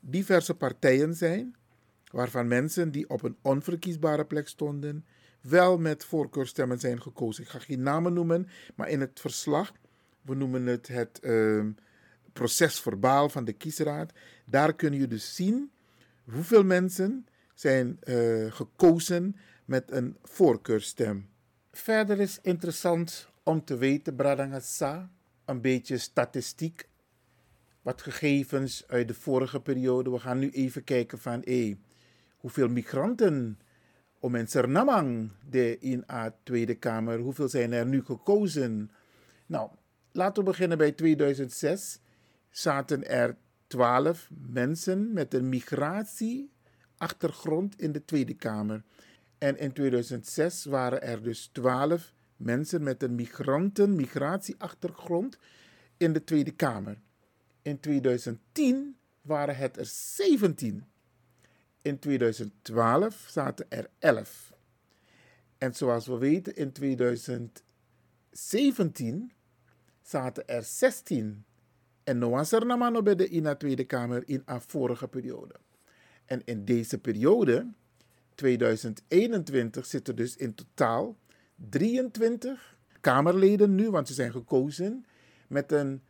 diverse 0.00 0.54
partijen 0.54 1.14
zijn, 1.14 1.56
waarvan 2.10 2.48
mensen 2.48 2.90
die 2.90 3.08
op 3.08 3.22
een 3.22 3.36
onverkiesbare 3.42 4.24
plek 4.24 4.48
stonden, 4.48 5.04
wel 5.40 5.78
met 5.78 6.04
voorkeurstemmen 6.04 6.78
zijn 6.78 7.02
gekozen. 7.02 7.42
Ik 7.42 7.48
ga 7.48 7.58
geen 7.58 7.82
namen 7.82 8.12
noemen, 8.12 8.48
maar 8.74 8.88
in 8.88 9.00
het 9.00 9.20
verslag, 9.20 9.72
we 10.22 10.34
noemen 10.34 10.66
het 10.66 10.88
het 10.88 11.20
uh, 11.22 11.64
proces 12.32 12.80
verbaal 12.80 13.28
van 13.28 13.44
de 13.44 13.52
kiesraad, 13.52 14.12
daar 14.44 14.74
kun 14.74 14.92
je 14.92 15.06
dus 15.06 15.34
zien 15.34 15.72
hoeveel 16.24 16.64
mensen 16.64 17.26
zijn 17.54 17.98
uh, 18.04 18.52
gekozen 18.52 19.36
met 19.64 19.90
een 19.90 20.16
voorkeurstem. 20.22 21.28
Verder 21.72 22.20
is 22.20 22.38
interessant 22.42 23.28
om 23.42 23.64
te 23.64 23.76
weten, 23.76 24.16
Bradangasa, 24.16 25.10
een 25.44 25.60
beetje 25.60 25.98
statistiek, 25.98 26.88
wat 27.82 28.02
gegevens 28.02 28.84
uit 28.86 29.08
de 29.08 29.14
vorige 29.14 29.60
periode. 29.60 30.10
We 30.10 30.18
gaan 30.18 30.38
nu 30.38 30.50
even 30.50 30.84
kijken 30.84 31.18
van 31.18 31.40
hey, 31.44 31.78
hoeveel 32.36 32.68
migranten 32.68 33.58
om 34.18 34.34
in 34.34 34.48
Suriname 34.48 35.28
de 35.50 35.78
in 35.78 36.04
a 36.10 36.34
Tweede 36.42 36.74
Kamer, 36.74 37.18
hoeveel 37.18 37.48
zijn 37.48 37.72
er 37.72 37.86
nu 37.86 38.04
gekozen? 38.04 38.90
Nou, 39.46 39.70
laten 40.12 40.44
we 40.44 40.50
beginnen 40.50 40.78
bij 40.78 40.92
2006. 40.92 42.00
Zaten 42.52 43.08
er 43.08 43.36
12 43.66 44.28
mensen 44.30 45.12
met 45.12 45.34
een 45.34 45.48
migratieachtergrond 45.48 47.80
in 47.80 47.92
de 47.92 48.04
Tweede 48.04 48.34
Kamer. 48.34 48.82
En 49.38 49.58
in 49.58 49.72
2006 49.72 50.64
waren 50.64 51.02
er 51.02 51.22
dus 51.22 51.50
12 51.52 52.12
mensen 52.36 52.82
met 52.82 53.02
een 53.02 53.14
migranten, 53.14 53.94
migratieachtergrond 53.94 55.38
in 55.96 56.12
de 56.12 56.24
Tweede 56.24 56.50
Kamer. 56.50 56.96
In 57.62 57.80
2010 57.80 58.96
waren 59.22 59.56
het 59.56 59.76
er 59.76 59.86
17. 59.86 60.84
In 61.82 61.98
2012 61.98 63.24
zaten 63.28 63.66
er 63.68 63.90
11. 63.98 64.52
En 65.58 65.74
zoals 65.74 66.06
we 66.06 66.18
weten, 66.18 66.56
in 66.56 66.72
2017 66.72 69.32
zaten 70.02 70.48
er 70.48 70.62
16. 70.62 71.44
En 72.04 72.18
nu 72.18 72.26
was 72.26 72.52
er 72.52 72.66
nog 72.66 73.02
bij 73.02 73.14
de 73.14 73.28
in 73.28 73.42
de 73.42 73.56
Tweede 73.56 73.84
Kamer 73.84 74.22
in 74.26 74.42
een 74.44 74.60
vorige 74.60 75.08
periode. 75.08 75.54
En 76.24 76.42
in 76.44 76.64
deze 76.64 76.98
periode 76.98 77.72
2021 78.34 79.86
zitten 79.86 80.16
dus 80.16 80.36
in 80.36 80.54
totaal 80.54 81.16
23 81.54 82.76
Kamerleden 83.00 83.74
nu, 83.74 83.90
want 83.90 84.08
ze 84.08 84.14
zijn 84.14 84.32
gekozen 84.32 85.04
met 85.48 85.72
een, 85.72 86.02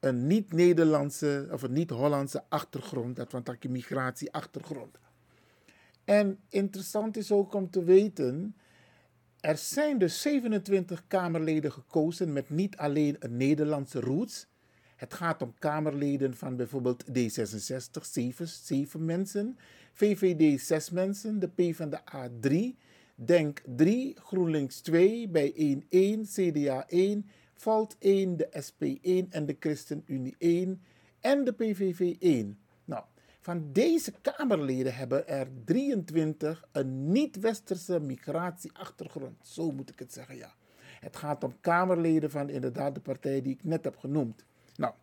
een 0.00 0.26
niet-Nederlandse 0.26 1.48
of 1.50 1.62
een 1.62 1.72
niet-Hollandse 1.72 2.44
achtergrond, 2.48 3.16
dat 3.16 3.32
een 3.32 3.70
migratieachtergrond. 3.70 4.98
En 6.04 6.38
interessant 6.48 7.16
is 7.16 7.32
ook 7.32 7.54
om 7.54 7.70
te 7.70 7.84
weten, 7.84 8.56
er 9.40 9.56
zijn 9.56 9.98
dus 9.98 10.20
27 10.20 11.04
Kamerleden 11.08 11.72
gekozen 11.72 12.32
met 12.32 12.50
niet 12.50 12.76
alleen 12.76 13.16
een 13.18 13.36
Nederlandse 13.36 14.00
roots. 14.00 14.46
Het 15.04 15.14
gaat 15.14 15.42
om 15.42 15.54
Kamerleden 15.58 16.36
van 16.36 16.56
bijvoorbeeld 16.56 17.04
D66, 17.08 18.02
7, 18.02 18.48
7 18.48 19.04
mensen. 19.04 19.58
VVD 19.92 20.60
6 20.60 20.90
mensen, 20.90 21.38
de 21.38 21.48
P 21.48 21.74
van 21.74 21.90
de 21.90 22.14
A 22.14 22.28
3, 22.40 22.76
Denk 23.14 23.62
3, 23.76 24.16
GroenLinks 24.20 24.80
2, 24.80 25.28
bij 25.28 25.52
1 25.54 25.86
1, 25.88 26.24
CDA 26.24 26.88
1, 26.88 27.26
Volt 27.54 27.96
1, 27.98 28.36
de 28.36 28.48
SP 28.66 28.82
1 29.02 29.26
en 29.30 29.46
de 29.46 29.56
ChristenUnie 29.60 30.34
1 30.38 30.82
en 31.20 31.44
de 31.44 31.52
PVV 31.52 32.16
1. 32.18 32.58
Nou, 32.84 33.04
Van 33.40 33.72
deze 33.72 34.12
Kamerleden 34.22 34.94
hebben 34.94 35.28
er 35.28 35.48
23 35.64 36.68
een 36.72 37.12
niet-westerse 37.12 38.00
migratieachtergrond. 38.00 39.46
Zo 39.46 39.72
moet 39.72 39.90
ik 39.90 39.98
het 39.98 40.12
zeggen, 40.12 40.36
ja. 40.36 40.54
Het 41.00 41.16
gaat 41.16 41.44
om 41.44 41.60
Kamerleden 41.60 42.30
van 42.30 42.48
inderdaad 42.48 42.94
de 42.94 43.00
partij 43.00 43.42
die 43.42 43.52
ik 43.52 43.64
net 43.64 43.84
heb 43.84 43.96
genoemd. 43.96 44.44
Nou, 44.76 44.94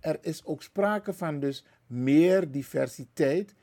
er 0.00 0.18
is 0.20 0.44
ook 0.44 0.62
sprake 0.62 1.12
van 1.12 1.40
dus 1.40 1.64
meer 1.86 2.50
diversiteit 2.50 3.54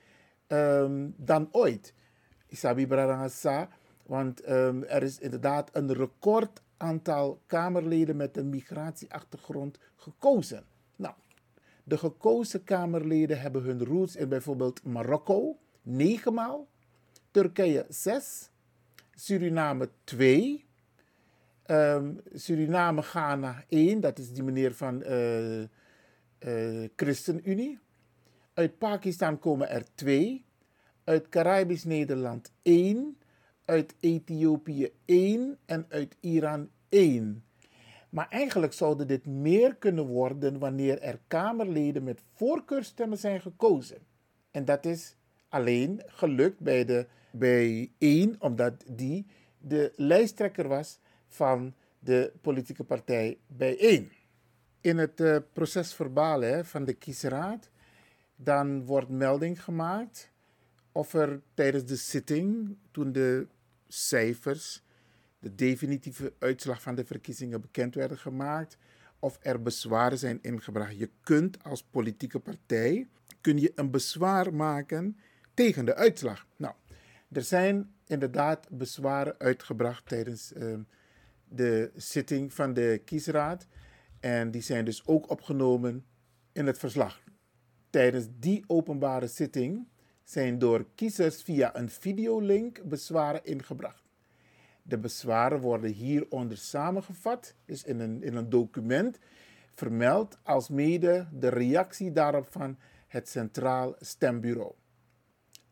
ehm, 0.48 1.10
dan 1.16 1.48
ooit. 1.52 1.94
Isabi 2.48 2.88
Bradangasa, 2.88 3.70
want 4.06 4.42
ehm, 4.42 4.84
er 4.84 5.04
is 5.04 5.20
inderdaad 5.20 5.70
een 5.74 5.94
record 5.94 6.62
aantal 6.78 7.42
Kamerleden 7.46 8.16
met 8.16 8.38
een 8.38 8.50
migratieachtergrond 8.50 9.80
gekozen. 9.96 10.66
Nou, 10.96 11.14
de 11.84 11.98
gekozen 11.98 12.64
Kamerleden 12.64 13.42
hebben 13.42 13.64
hun 13.64 13.86
roots 13.86 14.16
in 14.16 14.30
bijvoorbeeld 14.30 14.84
Marokko, 14.84 15.58
negen 15.82 16.34
maal, 16.34 16.68
Turkije 17.32 17.86
zes, 17.90 18.50
Suriname 19.16 19.90
twee, 20.04 20.66
ehm, 21.66 22.14
Suriname 22.34 23.02
Ghana 23.02 23.64
één, 23.70 24.00
dat 24.00 24.20
is 24.20 24.32
die 24.32 24.44
meneer 24.44 24.74
van 24.74 25.04
eh, 25.04 25.62
eh, 25.62 26.90
ChristenUnie. 26.96 27.80
Uit 28.54 28.78
Pakistan 28.78 29.40
komen 29.40 29.70
er 29.70 29.84
twee, 29.96 30.46
uit 31.04 31.30
Caribisch 31.30 31.84
Nederland 31.84 32.52
één, 32.62 33.18
uit 33.66 33.96
Ethiopië 34.00 34.92
één 35.06 35.58
en 35.66 35.86
uit 35.90 36.16
Iran 36.20 36.70
één. 36.90 37.44
Maar 38.10 38.30
eigenlijk 38.30 38.74
zouden 38.74 39.08
dit 39.08 39.26
meer 39.26 39.76
kunnen 39.76 40.06
worden 40.06 40.60
wanneer 40.60 41.02
er 41.02 41.20
Kamerleden 41.28 42.04
met 42.04 42.22
voorkeurstemmen 42.34 43.18
zijn 43.18 43.42
gekozen. 43.42 43.98
En 44.52 44.66
dat 44.66 44.86
is 44.86 45.16
alleen 45.50 46.02
gelukt 46.06 46.60
bij, 46.60 46.86
de, 46.86 47.08
bij 47.32 47.92
één, 47.98 48.36
omdat 48.40 48.84
die 48.88 49.26
de 49.58 49.94
lijsttrekker 49.96 50.68
was 50.68 51.00
van 51.34 51.74
de 52.00 52.34
politieke 52.42 52.84
partij 52.84 53.38
bij 53.48 53.80
één. 53.80 54.12
In 54.82 54.98
het 54.98 55.20
uh, 55.20 55.38
proces 55.54 55.94
verbaal 55.94 56.64
van 56.64 56.86
de 56.86 56.94
kiesraad, 56.94 57.70
dan 58.36 58.86
wordt 58.86 59.10
melding 59.10 59.64
gemaakt 59.64 60.32
of 60.92 61.14
er 61.14 61.42
tijdens 61.54 61.86
de 61.86 61.96
zitting, 61.96 62.78
toen 62.92 63.12
de 63.12 63.48
cijfers 63.88 64.84
de 65.40 65.56
definitieve 65.56 66.34
uitslag 66.40 66.82
van 66.82 66.96
de 66.96 67.06
verkiezingen 67.06 67.62
bekend 67.62 67.96
werden 67.96 68.18
gemaakt 68.18 68.78
of 69.20 69.38
er 69.42 69.62
bezwaren 69.62 70.18
zijn 70.18 70.40
ingebracht. 70.42 70.98
Je 70.98 71.10
kunt 71.24 71.64
als 71.64 71.84
politieke 71.84 72.40
partij 72.40 73.08
kun 73.42 73.60
je 73.60 73.72
een 73.76 73.92
bezwaar 73.92 74.54
maken 74.54 75.18
tegen 75.54 75.86
de 75.86 75.96
uitslag. 75.96 76.48
Nou, 76.56 76.74
er 77.32 77.42
zijn 77.42 77.94
inderdaad 78.08 78.68
bezwaren 78.70 79.36
uitgebracht 79.38 80.06
tijdens 80.08 80.54
uh, 80.54 80.76
de 81.56 81.92
zitting 81.96 82.54
van 82.54 82.74
de 82.74 83.02
kiesraad 83.06 83.68
en 84.20 84.52
die 84.52 84.62
zijn 84.62 84.86
dus 84.86 85.08
ook 85.08 85.30
opgenomen 85.30 86.06
in 86.52 86.66
het 86.68 86.78
verslag. 86.78 87.22
Tijdens 87.90 88.28
die 88.40 88.64
openbare 88.68 89.28
zitting 89.28 89.88
zijn 90.24 90.60
door 90.60 90.86
kiezers 90.96 91.42
via 91.42 91.78
een 91.78 91.90
videolink 91.90 92.84
bezwaren 92.84 93.46
ingebracht. 93.46 94.04
De 94.84 94.98
bezwaren 94.98 95.60
worden 95.60 95.92
hieronder 95.92 96.58
samengevat, 96.58 97.56
is 97.66 97.84
in 97.84 98.00
een, 98.00 98.24
in 98.24 98.36
een 98.36 98.50
document 98.50 99.20
vermeld, 99.74 100.38
als 100.44 100.70
mede 100.70 101.28
de 101.32 101.50
reactie 101.50 102.12
daarop 102.12 102.48
van 102.50 102.78
het 103.08 103.30
Centraal 103.30 103.96
Stembureau. 104.00 104.74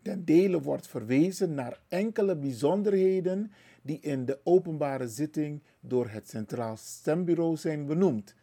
Ten 0.01 0.25
dele 0.25 0.61
wordt 0.61 0.87
verwezen 0.87 1.53
naar 1.53 1.79
enkele 1.87 2.35
bijzonderheden 2.35 3.51
die 3.81 3.99
in 3.99 4.25
de 4.25 4.39
openbare 4.43 5.07
zitting 5.07 5.63
door 5.79 6.09
het 6.09 6.29
Centraal 6.29 6.77
Stembureau 6.77 7.57
zijn 7.57 7.85
benoemd. 7.85 8.35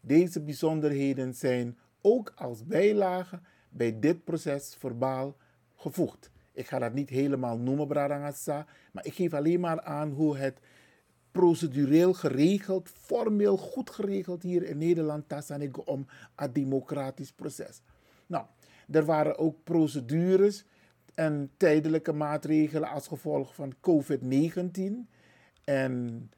Deze 0.00 0.40
bijzonderheden 0.40 1.34
zijn 1.34 1.78
ook 2.00 2.32
als 2.36 2.66
bijlage 2.66 3.40
bij 3.68 3.98
dit 3.98 4.24
proces 4.24 4.74
verbaal 4.78 5.36
gevoegd. 5.74 6.30
Ik 6.52 6.66
ga 6.66 6.78
dat 6.78 6.92
niet 6.92 7.08
helemaal 7.08 7.58
noemen, 7.58 7.86
Bradangasa, 7.86 8.66
maar 8.92 9.06
ik 9.06 9.14
geef 9.14 9.32
alleen 9.32 9.60
maar 9.60 9.80
aan 9.82 10.10
hoe 10.10 10.36
het 10.36 10.60
procedureel 11.32 12.12
geregeld, 12.12 12.88
formeel 12.88 13.56
goed 13.56 13.90
geregeld 13.90 14.42
hier 14.42 14.62
in 14.62 14.78
Nederland 14.78 15.28
tassanik 15.28 15.88
om 15.88 16.06
een 16.36 16.52
democratisch 16.52 17.32
proces. 17.32 17.82
Nou, 18.26 18.46
er 18.90 19.04
waren 19.04 19.38
ook 19.38 19.64
procedures 19.64 20.64
en 21.14 21.50
tijdelijke 21.56 22.12
maatregelen 22.12 22.88
als 22.88 23.08
gevolg 23.08 23.54
van 23.54 23.74
COVID-19. 23.74 25.10
En 25.64 26.30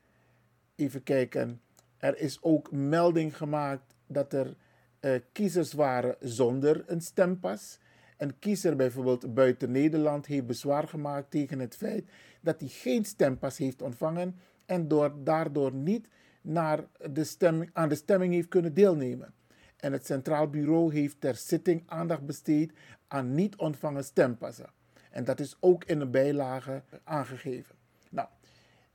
even 0.74 1.02
kijken, 1.02 1.60
er 1.96 2.18
is 2.18 2.42
ook 2.42 2.72
melding 2.72 3.36
gemaakt 3.36 3.94
dat 4.06 4.32
er 4.32 4.56
uh, 5.00 5.14
kiezers 5.32 5.72
waren 5.72 6.16
zonder 6.20 6.84
een 6.86 7.00
stempas. 7.00 7.78
Een 8.16 8.38
kiezer 8.38 8.76
bijvoorbeeld 8.76 9.34
buiten 9.34 9.70
Nederland 9.70 10.26
heeft 10.26 10.46
bezwaar 10.46 10.88
gemaakt 10.88 11.30
tegen 11.30 11.58
het 11.58 11.76
feit 11.76 12.04
dat 12.40 12.60
hij 12.60 12.68
geen 12.68 13.04
stempas 13.04 13.58
heeft 13.58 13.82
ontvangen 13.82 14.36
en 14.66 14.88
door, 14.88 15.14
daardoor 15.24 15.74
niet 15.74 16.08
naar 16.40 16.84
de 17.10 17.24
stemming, 17.24 17.70
aan 17.72 17.88
de 17.88 17.94
stemming 17.94 18.32
heeft 18.32 18.48
kunnen 18.48 18.74
deelnemen. 18.74 19.34
En 19.76 19.92
het 19.92 20.06
Centraal 20.06 20.50
Bureau 20.50 20.92
heeft 20.92 21.20
ter 21.20 21.34
zitting 21.34 21.82
aandacht 21.86 22.26
besteed 22.26 22.72
aan 23.08 23.34
niet 23.34 23.56
ontvangen 23.56 24.04
stempassen. 24.04 24.70
En 25.10 25.24
dat 25.24 25.40
is 25.40 25.56
ook 25.60 25.84
in 25.84 26.00
een 26.00 26.10
bijlage 26.10 26.82
aangegeven. 27.04 27.74
Nou, 28.10 28.28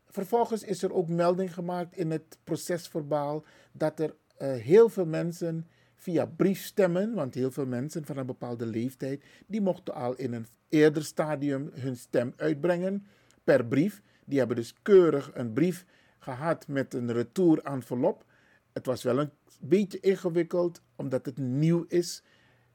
vervolgens 0.05 0.63
is 0.63 0.83
er 0.83 0.93
ook 0.93 1.07
melding 1.07 1.53
gemaakt 1.53 1.95
in 1.95 2.11
het 2.11 2.37
procesverbaal 2.43 3.45
dat 3.71 3.99
er 3.99 4.15
uh, 4.41 4.53
heel 4.53 4.89
veel 4.89 5.05
mensen 5.05 5.67
via 5.95 6.25
briefstemmen, 6.25 7.13
want 7.13 7.33
heel 7.33 7.51
veel 7.51 7.65
mensen 7.65 8.05
van 8.05 8.17
een 8.17 8.25
bepaalde 8.25 8.65
leeftijd, 8.65 9.23
die 9.47 9.61
mochten 9.61 9.93
al 9.93 10.15
in 10.15 10.33
een 10.33 10.47
eerder 10.69 11.03
stadium 11.03 11.69
hun 11.73 11.95
stem 11.95 12.33
uitbrengen 12.35 13.05
per 13.43 13.65
brief. 13.65 14.01
Die 14.25 14.37
hebben 14.37 14.55
dus 14.55 14.73
keurig 14.81 15.31
een 15.33 15.53
brief 15.53 15.85
gehad 16.19 16.67
met 16.67 16.93
een 16.93 17.11
retour 17.11 17.63
envelop. 17.63 18.25
Het 18.73 18.85
was 18.85 19.03
wel 19.03 19.19
een 19.19 19.31
beetje 19.59 19.99
ingewikkeld, 19.99 20.81
omdat 20.95 21.25
het 21.25 21.37
nieuw 21.37 21.85
is 21.87 22.23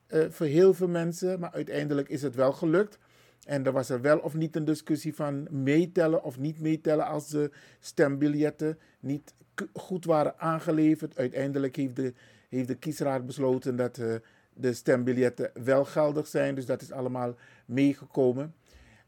uh, 0.09 0.25
voor 0.31 0.47
heel 0.47 0.75
veel 0.75 0.89
mensen, 0.89 1.41
maar 1.41 1.53
uiteindelijk 1.53 2.09
is 2.09 2.23
het 2.23 2.35
wel 2.35 2.53
gelukt. 2.53 2.99
En 3.47 3.67
er 3.67 3.73
was 3.73 3.89
er 3.89 4.01
wel 4.01 4.19
of 4.19 4.35
niet 4.35 4.57
een 4.57 4.65
discussie 4.65 5.15
van 5.15 5.47
meetellen 5.51 6.23
of 6.23 6.39
niet 6.39 6.61
meetellen 6.61 7.07
als 7.07 7.29
de 7.29 7.51
stembiljetten 7.81 8.79
niet 9.01 9.35
goed 9.73 10.05
waren 10.05 10.39
aangeleverd. 10.39 11.19
Uiteindelijk 11.19 11.77
heeft 11.77 11.97
de 11.97 12.15
heeft 12.49 12.69
de 12.69 12.75
kiesraad 12.75 13.27
besloten 13.27 13.77
dat 13.77 13.99
uh, 13.99 14.15
de 14.55 14.73
stembiljetten 14.73 15.51
wel 15.65 15.85
geldig 15.85 16.27
zijn. 16.27 16.55
Dus 16.55 16.67
dat 16.67 16.83
is 16.83 16.93
allemaal 16.93 17.35
meegekomen. 17.67 18.55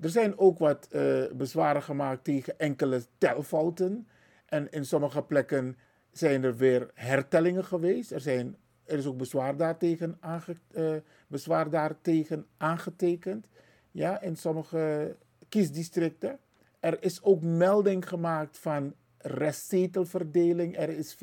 Er 0.01 0.11
zijn 0.11 0.38
ook 0.38 0.59
wat 0.59 0.88
uh, 0.92 1.24
bezwaren 1.33 1.83
gemaakt 1.83 2.24
tegen 2.24 2.59
enkele 2.59 3.03
telfouten. 3.18 4.09
En 4.46 4.70
in 4.70 4.85
sommige 4.85 5.22
plekken 5.22 5.77
zijn 6.18 6.44
er 6.44 6.57
weer 6.57 6.90
hertellingen 6.94 7.64
geweest. 7.64 8.12
Er, 8.12 8.20
zijn, 8.20 8.57
er 8.85 8.98
is 8.98 9.07
ook 9.07 9.16
bezwaar 9.16 9.57
daartegen, 9.57 10.16
aange, 10.20 10.57
uh, 10.70 10.96
bezwaar 11.26 11.70
daartegen 11.70 12.46
aangetekend. 12.57 13.48
Ja, 13.90 14.20
in 14.20 14.37
sommige 14.37 15.16
kiesdistricten. 15.48 16.38
Er 16.81 17.02
is 17.02 17.22
ook 17.22 17.42
melding 17.42 18.09
gemaakt 18.09 18.59
van 18.59 18.94
restzetelverdeling. 19.18 20.76
Er 20.76 20.88
is 20.88 21.16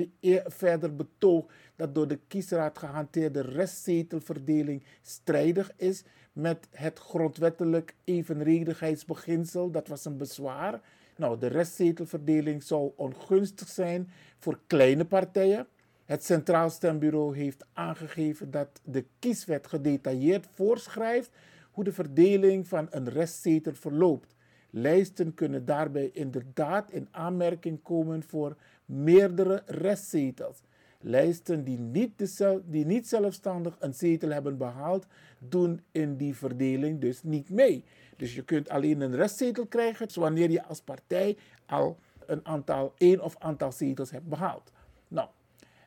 verder 0.46 0.96
betoogd 0.96 1.54
dat 1.76 1.96
door 1.96 2.08
de 2.08 2.20
kiesraad 2.28 2.78
gehanteerde 2.78 3.42
restzetelverdeling 3.42 4.84
strijdig 5.02 5.72
is 5.76 6.04
met 6.34 6.68
het 6.72 7.00
grondwettelijk 7.00 7.96
evenredigheidsbeginsel. 8.04 9.72
Dat 9.72 9.88
was 9.88 10.06
een 10.06 10.18
bezwaar. 10.18 10.82
Nou, 11.16 11.40
de 11.40 11.48
restzetelverdeling 11.48 12.64
zou 12.64 12.92
ongunstig 12.96 13.68
zijn 13.68 14.10
voor 14.40 14.60
kleine 14.68 15.06
partijen. 15.06 15.68
Het 16.06 16.24
Centraal 16.24 16.70
Stembureau 16.70 17.38
heeft 17.38 17.66
aangegeven 17.74 18.52
dat 18.52 18.82
de 18.84 19.06
kieswet 19.20 19.68
gedetailleerd 19.68 20.48
voorschrijft 20.54 21.32
hoe 21.72 21.84
de 21.84 21.92
verdeling 21.92 22.68
van 22.68 22.88
een 22.90 23.10
restzetel 23.10 23.74
verloopt. 23.74 24.36
Lijsten 24.70 25.34
kunnen 25.34 25.66
daarbij 25.66 26.10
inderdaad 26.14 26.92
in 26.92 27.08
aanmerking 27.12 27.82
komen 27.82 28.24
voor 28.24 28.56
meerdere 28.86 29.64
restzetels. 29.66 30.64
Lijsten 31.08 31.64
die 31.64 31.80
niet, 31.80 32.38
die 32.66 32.86
niet 32.86 33.08
zelfstandig 33.08 33.76
een 33.80 33.94
zetel 33.94 34.30
hebben 34.30 34.58
behaald, 34.58 35.06
doen 35.40 35.82
in 35.92 36.18
die 36.18 36.36
verdeling 36.36 37.02
dus 37.02 37.24
niet 37.24 37.50
mee. 37.50 37.84
Dus 38.18 38.36
je 38.36 38.44
kunt 38.44 38.70
alleen 38.70 39.02
een 39.02 39.16
restzetel 39.16 39.66
krijgen 39.66 40.08
wanneer 40.14 40.52
je 40.52 40.64
als 40.64 40.82
partij 40.82 41.38
al 41.66 41.98
een 42.26 42.46
aantal, 42.46 42.94
één 42.98 43.24
of 43.24 43.36
aantal 43.40 43.72
zetels 43.72 44.12
hebt 44.12 44.28
behaald. 44.28 44.72
Nou, 45.08 45.28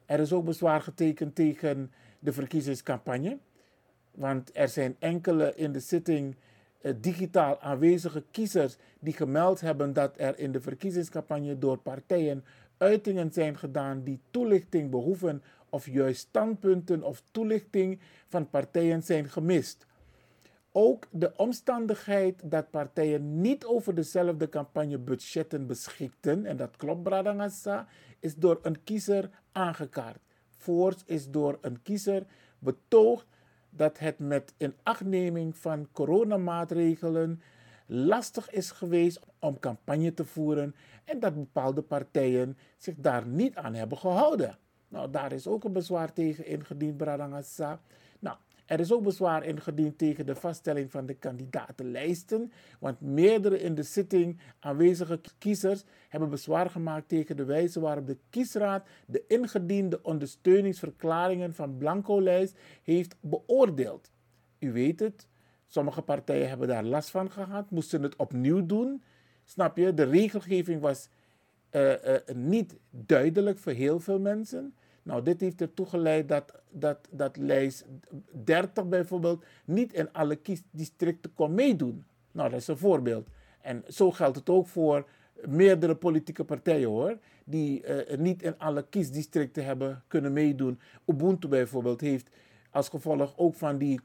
er 0.07 0.21
is 0.21 0.33
ook 0.33 0.45
bezwaar 0.45 0.81
getekend 0.81 1.35
tegen 1.35 1.93
de 2.19 2.33
verkiezingscampagne. 2.33 3.39
Want 4.11 4.51
er 4.53 4.69
zijn 4.69 4.97
enkele 4.99 5.55
in 5.55 5.73
de 5.73 5.81
zitting 5.81 6.37
eh, 6.81 6.93
digitaal 7.01 7.61
aanwezige 7.61 8.25
kiezers 8.31 8.77
die 9.01 9.13
gemeld 9.13 9.61
hebben 9.61 9.93
dat 9.93 10.15
er 10.17 10.39
in 10.39 10.53
de 10.53 10.61
verkiezingscampagne 10.61 11.59
door 11.59 11.79
partijen 11.79 12.45
uitingen 12.79 13.33
zijn 13.33 13.59
gedaan 13.59 14.03
die 14.03 14.21
toelichting 14.31 14.91
behoeven 14.91 15.43
of 15.69 15.87
juist 15.87 16.21
standpunten 16.21 17.03
of 17.03 17.23
toelichting 17.31 18.01
van 18.29 18.51
partijen 18.51 19.03
zijn 19.03 19.29
gemist. 19.29 19.87
Ook 20.73 21.07
de 21.11 21.33
omstandigheid 21.37 22.51
dat 22.51 22.71
partijen 22.71 23.41
niet 23.41 23.65
over 23.65 23.95
dezelfde 23.95 24.49
campagnebudgetten 24.49 25.67
beschikten, 25.67 26.47
en 26.47 26.57
dat 26.57 26.77
klopt 26.77 27.03
Bradangasa, 27.03 27.87
is 28.21 28.35
door 28.35 28.59
een 28.63 28.85
kiezer 28.85 29.31
aangekaart. 29.53 30.21
Voorts 30.57 31.03
is 31.07 31.31
door 31.31 31.59
een 31.61 31.83
kiezer 31.83 32.27
betoogd 32.59 33.27
dat 33.71 33.99
het 33.99 34.19
met 34.19 34.55
inachtneming 34.57 35.57
van 35.57 35.89
coronamaatregelen 35.93 37.43
lastig 37.91 38.51
is 38.51 38.71
geweest 38.71 39.21
om 39.39 39.61
campagne 39.61 40.15
te 40.15 40.25
voeren 40.25 40.75
en 41.05 41.21
dat 41.21 41.35
bepaalde 41.35 41.83
partijen 41.83 42.57
zich 42.77 42.95
daar 42.97 43.27
niet 43.27 43.57
aan 43.57 43.75
hebben 43.75 43.99
gehouden. 43.99 44.59
Nou, 44.89 45.11
daar 45.11 45.33
is 45.33 45.47
ook 45.47 45.65
een 45.65 45.73
bezwaar 45.73 46.13
tegen 46.13 46.47
ingediend, 46.47 46.97
Bradangasa. 46.97 47.81
Nou, 48.19 48.37
er 48.67 48.81
is 48.81 48.93
ook 48.93 49.03
bezwaar 49.03 49.45
ingediend 49.45 49.99
tegen 49.99 50.27
de 50.27 50.35
vaststelling 50.35 50.91
van 50.91 51.07
de 51.07 51.15
kandidatenlijsten, 51.15 52.53
want 52.81 53.01
meerdere 53.01 53.61
in 53.61 53.75
de 53.75 53.83
zitting 53.83 54.41
aanwezige 54.59 55.21
kiezers 55.39 55.85
hebben 56.09 56.31
bezwaar 56.31 56.71
gemaakt 56.71 57.09
tegen 57.09 57.37
de 57.37 57.45
wijze 57.45 57.81
waarop 57.81 58.07
de 58.07 58.19
kiesraad 58.31 58.87
de 59.07 59.25
ingediende 59.27 60.03
ondersteuningsverklaringen 60.03 61.55
van 61.55 61.77
Blanco-lijst 61.77 62.59
heeft 62.83 63.17
beoordeeld. 63.21 64.11
U 64.59 64.73
weet 64.73 65.01
het, 65.01 65.27
sommige 65.69 66.03
partijen 66.03 66.49
hebben 66.49 66.69
daar 66.69 66.85
last 66.85 67.11
van 67.11 67.31
gehad, 67.31 67.71
moesten 67.71 68.03
het 68.03 68.17
opnieuw 68.17 68.67
doen. 68.67 69.03
Snap 69.45 69.77
je? 69.77 69.95
De 69.95 70.05
regelgeving 70.05 70.81
was 70.81 71.09
uh, 71.71 71.91
uh, 71.91 72.17
niet 72.35 72.77
duidelijk 72.91 73.59
voor 73.59 73.73
heel 73.73 74.01
veel 74.01 74.21
mensen. 74.21 74.75
Nou, 75.03 75.23
dit 75.23 75.41
heeft 75.41 75.61
ertoe 75.61 75.87
geleid 75.87 76.29
dat, 76.29 76.55
dat, 76.71 77.09
dat 77.11 77.37
lijst 77.37 77.85
30 78.45 78.89
bijvoorbeeld 78.89 79.45
niet 79.65 79.93
in 79.93 80.13
alle 80.13 80.37
kiesdistricten 80.37 81.35
kon 81.35 81.55
meedoen. 81.55 82.05
Nou, 82.33 82.51
dat 82.51 82.61
is 82.61 82.67
een 82.67 82.79
voorbeeld. 82.79 83.29
En 83.61 83.85
zo 83.89 84.11
geldt 84.11 84.37
het 84.37 84.49
ook 84.49 84.67
voor 84.67 85.09
meerdere 85.47 85.95
politieke 85.95 86.45
partijen 86.45 86.89
hoor, 86.89 87.19
die 87.45 87.85
uh, 87.87 88.19
niet 88.19 88.43
in 88.43 88.59
alle 88.59 88.87
kiesdistricten 88.89 89.65
hebben 89.65 90.03
kunnen 90.07 90.33
meedoen. 90.33 90.81
Ubuntu 91.07 91.49
bijvoorbeeld 91.49 92.01
heeft 92.01 92.31
als 92.71 92.89
gevolg 92.89 93.33
ook 93.37 93.55
van 93.55 93.79
die, 93.79 94.01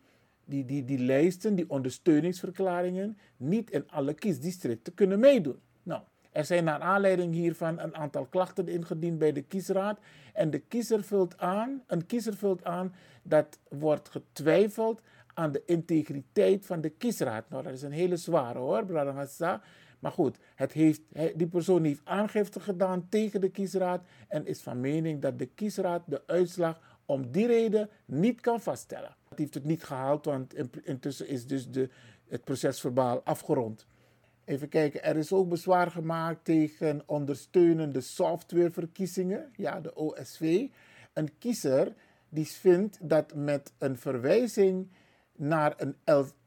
die, 0.46 0.66
die, 0.66 0.86
die 0.86 1.00
lijsten, 1.00 1.56
die 1.56 1.70
ondersteuningsverklaringen, 1.70 3.18
niet 3.38 3.72
in 3.72 3.90
alle 3.90 4.14
kiesdistricten 4.14 4.94
kunnen 4.94 5.20
meedoen. 5.20 5.60
Nou, 5.84 6.02
er 6.32 6.46
zijn 6.46 6.64
naar 6.64 6.80
aanleiding 6.80 7.34
hiervan 7.34 7.80
een 7.80 7.96
aantal 7.96 8.26
klachten 8.26 8.68
ingediend 8.68 9.18
bij 9.18 9.32
de 9.32 9.42
kiesraad. 9.42 10.00
En 10.34 10.50
de 10.50 10.60
kiezer 10.60 11.04
vult 11.04 11.38
aan, 11.38 11.84
een 11.88 12.06
kiezer 12.06 12.36
vult 12.36 12.64
aan 12.64 12.94
dat 13.24 13.60
wordt 13.70 14.10
getwijfeld 14.10 15.02
aan 15.34 15.52
de 15.52 15.64
integriteit 15.66 16.66
van 16.66 16.82
de 16.82 16.90
kiesraad. 16.90 17.50
Nou, 17.50 17.64
dat 17.64 17.74
is 17.74 17.82
een 17.82 17.92
hele 17.92 18.18
zware 18.18 18.60
hoor, 18.60 18.86
Bradangasa. 18.86 19.62
Maar 20.00 20.12
goed, 20.12 20.38
het 20.56 20.72
heeft, 20.72 21.02
die 21.36 21.48
persoon 21.48 21.84
heeft 21.84 22.02
aangifte 22.04 22.60
gedaan 22.60 23.10
tegen 23.10 23.42
de 23.42 23.50
kiesraad 23.50 24.04
en 24.28 24.46
is 24.46 24.62
van 24.62 24.80
mening 24.80 25.22
dat 25.22 25.40
de 25.40 25.46
kiesraad 25.46 26.04
de 26.06 26.24
uitslag 26.26 26.93
om 27.06 27.32
die 27.32 27.48
reden 27.48 27.89
niet 28.06 28.42
kan 28.42 28.62
vaststellen. 28.62 29.16
Het 29.30 29.38
heeft 29.39 29.54
het 29.54 29.63
niet 29.63 29.84
gehaald, 29.84 30.26
want 30.26 30.54
intussen 30.84 31.28
is 31.28 31.48
dus 31.48 31.70
de, 31.70 31.89
het 32.28 32.44
procesverbaal 32.44 33.22
afgerond. 33.24 33.86
Even 34.46 34.70
kijken, 34.70 35.04
er 35.04 35.18
is 35.18 35.32
ook 35.32 35.50
bezwaar 35.50 35.92
gemaakt 35.92 36.46
tegen 36.46 37.04
ondersteunende 37.06 38.02
softwareverkiezingen, 38.02 39.52
ja, 39.56 39.82
de 39.82 39.96
OSV. 39.96 40.68
Een 41.13 41.38
kiezer 41.38 41.94
die 42.30 42.48
vindt 42.48 42.98
dat 43.02 43.36
met 43.36 43.74
een 43.78 43.98
verwijzing 43.98 44.92
naar 45.36 45.74
een 45.78 45.96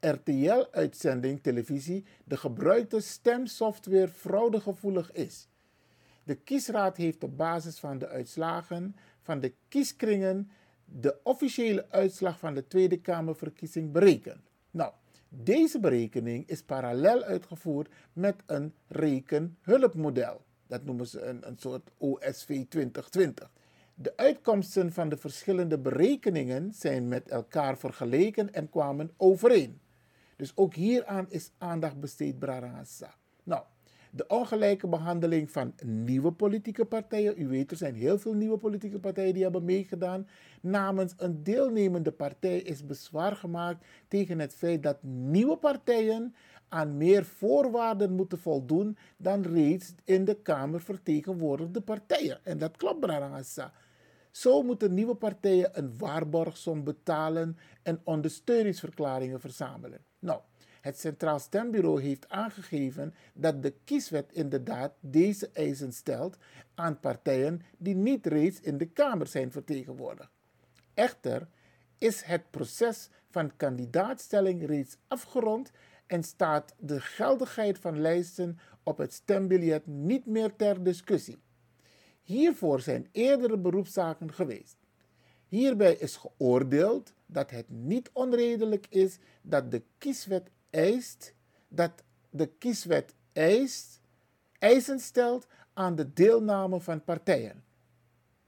RTL-uitzending 0.00 1.42
televisie 1.42 2.04
de 2.24 2.36
gebruikte 2.36 3.00
stemsoftware 3.00 4.08
fraudegevoelig 4.08 5.12
is. 5.12 5.48
De 6.22 6.34
kiesraad 6.34 6.96
heeft 6.96 7.24
op 7.24 7.36
basis 7.36 7.78
van 7.78 7.98
de 7.98 8.08
uitslagen 8.08 8.96
van 9.26 9.40
de 9.40 9.54
kieskringen 9.68 10.50
de 10.84 11.18
officiële 11.22 11.86
uitslag 11.90 12.38
van 12.38 12.54
de 12.54 12.66
Tweede 12.66 13.00
Kamerverkiezing 13.00 13.92
berekend. 13.92 14.50
Nou, 14.70 14.92
deze 15.28 15.80
berekening 15.80 16.48
is 16.48 16.62
parallel 16.62 17.22
uitgevoerd 17.22 17.88
met 18.12 18.42
een 18.46 18.74
rekenhulpmodel. 18.88 20.44
Dat 20.66 20.84
noemen 20.84 21.06
ze 21.06 21.20
een, 21.20 21.46
een 21.48 21.58
soort 21.58 21.90
OSV 21.98 22.46
2020. 22.46 23.50
De 23.94 24.16
uitkomsten 24.16 24.92
van 24.92 25.08
de 25.08 25.16
verschillende 25.16 25.78
berekeningen 25.78 26.74
zijn 26.74 27.08
met 27.08 27.28
elkaar 27.28 27.78
vergeleken 27.78 28.52
en 28.52 28.68
kwamen 28.68 29.10
overeen. 29.16 29.80
Dus 30.36 30.52
ook 30.56 30.74
hieraan 30.74 31.26
is 31.30 31.50
aandacht 31.58 32.00
besteed, 32.00 32.38
Brarangasa. 32.38 33.14
De 34.16 34.26
ongelijke 34.26 34.88
behandeling 34.88 35.50
van 35.50 35.74
nieuwe 35.84 36.32
politieke 36.32 36.84
partijen. 36.84 37.40
U 37.42 37.48
weet, 37.48 37.70
er 37.70 37.76
zijn 37.76 37.94
heel 37.94 38.18
veel 38.18 38.32
nieuwe 38.32 38.56
politieke 38.56 38.98
partijen 38.98 39.34
die 39.34 39.42
hebben 39.42 39.64
meegedaan. 39.64 40.28
Namens 40.60 41.14
een 41.16 41.42
deelnemende 41.42 42.12
partij 42.12 42.58
is 42.58 42.86
bezwaar 42.86 43.36
gemaakt 43.36 43.84
tegen 44.08 44.38
het 44.38 44.54
feit 44.54 44.82
dat 44.82 45.02
nieuwe 45.02 45.56
partijen 45.56 46.34
aan 46.68 46.96
meer 46.96 47.24
voorwaarden 47.24 48.12
moeten 48.12 48.38
voldoen 48.38 48.96
dan 49.16 49.42
reeds 49.42 49.94
in 50.04 50.24
de 50.24 50.34
Kamer 50.34 50.80
vertegenwoordigde 50.80 51.80
partijen. 51.80 52.40
En 52.44 52.58
dat 52.58 52.76
klopt, 52.76 53.00
Brarangasa. 53.00 53.72
Zo 54.30 54.62
moeten 54.62 54.94
nieuwe 54.94 55.14
partijen 55.14 55.70
een 55.72 55.98
waarborgsom 55.98 56.84
betalen 56.84 57.56
en 57.82 58.00
ondersteuningsverklaringen 58.04 59.40
verzamelen. 59.40 60.04
Nou, 60.18 60.40
het 60.86 60.98
Centraal 60.98 61.38
Stembureau 61.38 62.02
heeft 62.02 62.28
aangegeven 62.28 63.14
dat 63.34 63.62
de 63.62 63.74
kieswet 63.84 64.32
inderdaad 64.32 64.92
deze 65.00 65.50
eisen 65.52 65.92
stelt 65.92 66.36
aan 66.74 67.00
partijen 67.00 67.62
die 67.78 67.94
niet 67.94 68.26
reeds 68.26 68.60
in 68.60 68.78
de 68.78 68.86
Kamer 68.86 69.26
zijn 69.26 69.52
vertegenwoordigd. 69.52 70.30
Echter 70.94 71.48
is 71.98 72.22
het 72.22 72.50
proces 72.50 73.08
van 73.30 73.56
kandidaatstelling 73.56 74.66
reeds 74.66 74.96
afgerond 75.08 75.70
en 76.06 76.22
staat 76.22 76.74
de 76.78 77.00
geldigheid 77.00 77.78
van 77.78 78.00
lijsten 78.00 78.58
op 78.82 78.98
het 78.98 79.12
stembiljet 79.12 79.86
niet 79.86 80.26
meer 80.26 80.56
ter 80.56 80.82
discussie. 80.82 81.38
Hiervoor 82.22 82.80
zijn 82.80 83.08
eerdere 83.12 83.58
beroepszaken 83.58 84.32
geweest. 84.32 84.76
Hierbij 85.48 85.94
is 85.94 86.16
geoordeeld 86.16 87.12
dat 87.26 87.50
het 87.50 87.68
niet 87.68 88.10
onredelijk 88.12 88.86
is 88.88 89.18
dat 89.42 89.70
de 89.70 89.82
kieswet 89.98 90.50
eist 90.76 91.34
dat 91.68 91.92
de 92.30 92.46
kieswet 92.46 93.14
eist, 93.32 94.00
eisen 94.58 94.98
stelt 94.98 95.46
aan 95.72 95.96
de 95.96 96.12
deelname 96.12 96.80
van 96.80 97.04
partijen. 97.04 97.64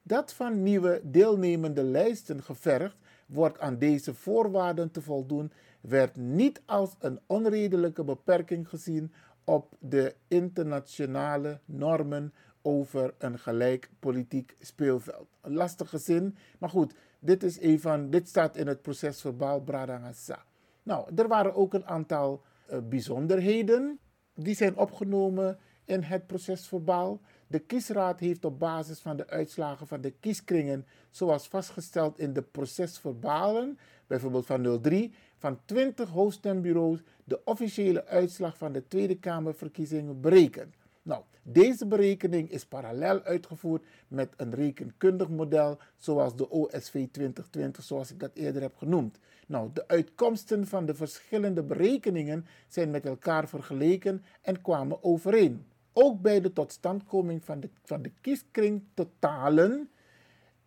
Dat 0.03 0.33
van 0.33 0.63
nieuwe 0.63 1.01
deelnemende 1.05 1.83
lijsten 1.83 2.43
gevergd 2.43 2.97
wordt 3.27 3.59
aan 3.59 3.79
deze 3.79 4.15
voorwaarden 4.15 4.91
te 4.91 5.03
voldoen, 5.03 5.53
werd 5.81 6.17
niet 6.17 6.63
als 6.65 6.97
een 6.99 7.21
onredelijke 7.27 8.05
beperking 8.05 8.69
gezien 8.69 9.13
op 9.45 9.77
de 9.79 10.15
internationale 10.29 11.61
normen 11.65 12.33
over 12.63 13.15
een 13.19 13.39
gelijk 13.39 13.91
politiek 13.99 14.57
speelveld. 14.61 15.29
Een 15.41 15.55
lastige 15.55 15.99
zin, 15.99 16.37
maar 16.59 16.71
goed, 16.71 16.95
dit, 17.19 17.43
is 17.43 17.61
een 17.61 17.81
van, 17.81 18.11
dit 18.11 18.29
staat 18.29 18.57
in 18.57 18.67
het 18.67 18.83
procesverbaal 18.83 19.61
Bradangasa. 19.61 20.48
Nou, 20.89 21.15
er 21.17 21.29
waren 21.29 21.55
ook 21.55 21.75
een 21.75 21.87
aantal 21.87 22.43
uh, 22.71 22.79
bijzonderheden 22.89 23.99
die 24.35 24.55
zijn 24.55 24.77
opgenomen 24.77 25.59
in 25.85 26.03
het 26.03 26.27
procesverbaal. 26.27 27.21
De 27.47 27.59
kiesraad 27.59 28.21
heeft 28.21 28.45
op 28.45 28.59
basis 28.59 29.01
van 29.01 29.17
de 29.17 29.29
uitslagen 29.29 29.87
van 29.87 30.01
de 30.01 30.11
kieskringen, 30.11 30.87
zoals 31.11 31.49
vastgesteld 31.49 32.19
in 32.19 32.33
de 32.33 32.43
procesverbalen, 32.43 33.79
bijvoorbeeld 34.07 34.47
van 34.47 34.81
03, 34.81 35.15
van 35.39 35.61
20 35.65 36.09
hoofdstembureaus, 36.09 37.03
de 37.25 37.45
officiële 37.45 38.07
uitslag 38.07 38.57
van 38.57 38.73
de 38.73 38.87
Tweede 38.87 39.19
Kamerverkiezingen 39.19 40.21
berekend. 40.21 40.75
Nou, 41.09 41.23
deze 41.43 41.87
berekening 41.87 42.51
is 42.51 42.65
parallel 42.65 43.23
uitgevoerd 43.23 43.85
met 44.09 44.35
een 44.37 44.55
rekenkundig 44.55 45.29
model 45.29 45.79
zoals 45.97 46.37
de 46.37 46.51
OSV 46.51 46.91
2020, 46.91 47.85
zoals 47.85 48.11
ik 48.11 48.21
dat 48.21 48.31
eerder 48.35 48.63
heb 48.63 48.77
genoemd. 48.77 49.19
Nou, 49.47 49.71
de 49.73 49.89
uitkomsten 49.89 50.67
van 50.67 50.87
de 50.87 50.95
verschillende 50.95 51.63
berekeningen 51.63 52.47
zijn 52.69 52.91
met 52.91 53.07
elkaar 53.07 53.49
vergeleken 53.49 54.25
en 54.43 54.63
kwamen 54.63 55.05
overeen. 55.05 55.67
Ook 55.93 56.21
bij 56.21 56.41
de 56.41 56.53
totstandkoming 56.53 57.45
van 57.45 57.61
de, 57.61 57.71
van 57.85 58.03
de 58.03 58.11
kieskring 58.21 58.83
totalen 58.95 59.91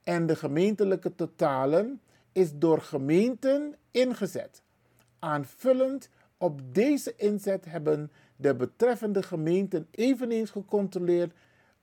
en 0.03 0.25
de 0.25 0.35
gemeentelijke 0.35 1.15
totalen 1.15 2.01
is 2.31 2.57
door 2.57 2.81
gemeenten 2.81 3.75
ingezet. 3.91 4.61
Aanvullend 5.19 6.09
op 6.37 6.61
deze 6.73 7.15
inzet 7.15 7.65
hebben 7.65 8.11
de 8.41 8.55
betreffende 8.55 9.23
gemeenten 9.23 9.87
eveneens 9.91 10.49
gecontroleerd 10.49 11.33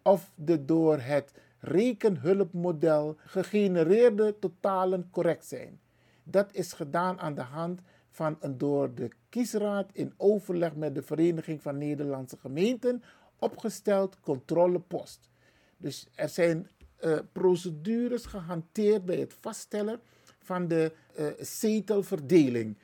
of 0.02 0.32
de 0.34 0.64
door 0.64 0.98
het 0.98 1.32
rekenhulpmodel 1.60 3.16
gegenereerde 3.24 4.38
totalen 4.38 5.08
correct 5.10 5.46
zijn. 5.46 5.80
Dat 6.22 6.52
is 6.52 6.72
gedaan 6.72 7.20
aan 7.20 7.34
de 7.34 7.42
hand 7.42 7.80
van 8.10 8.36
een 8.40 8.58
door 8.58 8.94
de 8.94 9.08
kiesraad 9.28 9.90
in 9.92 10.12
overleg 10.16 10.74
met 10.74 10.94
de 10.94 11.02
Vereniging 11.02 11.62
van 11.62 11.78
Nederlandse 11.78 12.36
Gemeenten 12.36 13.02
opgesteld 13.38 14.20
controlepost. 14.20 15.28
Dus 15.76 16.06
er 16.14 16.28
zijn 16.28 16.68
eh, 16.96 17.18
procedures 17.32 18.26
gehanteerd 18.26 19.04
bij 19.04 19.16
het 19.16 19.34
vaststellen 19.40 20.00
van 20.38 20.68
de 20.68 20.92
eh, 21.14 21.26
zetelverdeling. 21.38 22.76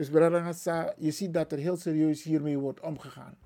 Dus 0.00 0.08
Brarangasa, 0.08 0.94
je 0.98 1.10
ziet 1.10 1.34
dat 1.34 1.52
er 1.52 1.58
heel 1.58 1.76
serieus 1.76 2.22
hiermee 2.22 2.58
wordt 2.58 2.80
omgegaan. 2.80 3.38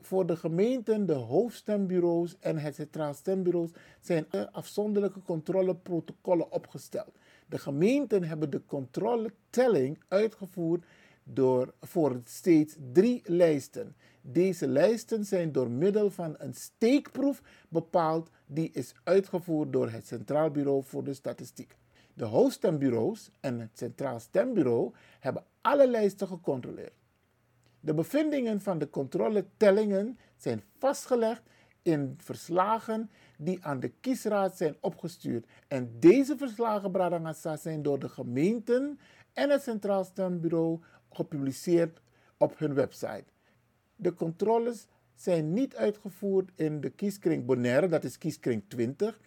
Voor 0.00 0.26
de 0.26 0.36
gemeenten, 0.36 1.06
de 1.06 1.12
hoofdstembureaus 1.12 2.36
en 2.40 2.58
het 2.58 2.74
centraal 2.74 3.14
stembureaus 3.14 3.70
zijn 4.00 4.26
er 4.30 4.48
afzonderlijke 4.48 5.22
controleprotocollen 5.22 6.52
opgesteld. 6.52 7.18
De 7.48 7.58
gemeenten 7.58 8.22
hebben 8.22 8.50
de 8.50 8.62
controletelling 8.66 10.02
uitgevoerd 10.08 10.84
door, 11.24 11.74
voor 11.80 12.20
steeds 12.24 12.76
drie 12.92 13.22
lijsten. 13.24 13.96
Deze 14.20 14.68
lijsten 14.68 15.24
zijn 15.24 15.52
door 15.52 15.70
middel 15.70 16.10
van 16.10 16.34
een 16.38 16.54
steekproef 16.54 17.42
bepaald 17.68 18.30
die 18.46 18.70
is 18.72 18.94
uitgevoerd 19.04 19.72
door 19.72 19.90
het 19.90 20.06
Centraal 20.06 20.50
Bureau 20.50 20.82
voor 20.84 21.04
de 21.04 21.14
Statistiek. 21.14 21.76
De 22.16 22.24
hoofdstembureaus 22.24 23.30
en 23.40 23.60
het 23.60 23.70
Centraal 23.78 24.20
Stembureau 24.20 24.92
hebben 25.20 25.44
alle 25.60 25.88
lijsten 25.88 26.28
gecontroleerd. 26.28 26.92
De 27.80 27.94
bevindingen 27.94 28.60
van 28.60 28.78
de 28.78 28.90
controletellingen 28.90 30.18
zijn 30.36 30.62
vastgelegd 30.78 31.42
in 31.82 32.14
verslagen 32.18 33.10
die 33.38 33.64
aan 33.64 33.80
de 33.80 33.88
kiesraad 33.88 34.56
zijn 34.56 34.76
opgestuurd. 34.80 35.46
En 35.68 35.96
deze 35.98 36.36
verslagen, 36.36 36.90
Bradangasa, 36.90 37.56
zijn 37.56 37.82
door 37.82 37.98
de 37.98 38.08
gemeenten 38.08 38.98
en 39.32 39.50
het 39.50 39.62
Centraal 39.62 40.04
Stembureau 40.04 40.80
gepubliceerd 41.10 42.00
op 42.36 42.58
hun 42.58 42.74
website. 42.74 43.24
De 43.96 44.14
controles 44.14 44.86
zijn 45.14 45.52
niet 45.52 45.76
uitgevoerd 45.76 46.50
in 46.54 46.80
de 46.80 46.90
kieskring 46.90 47.44
Bonaire, 47.44 47.88
dat 47.88 48.04
is 48.04 48.18
kieskring 48.18 48.62
20, 48.68 49.20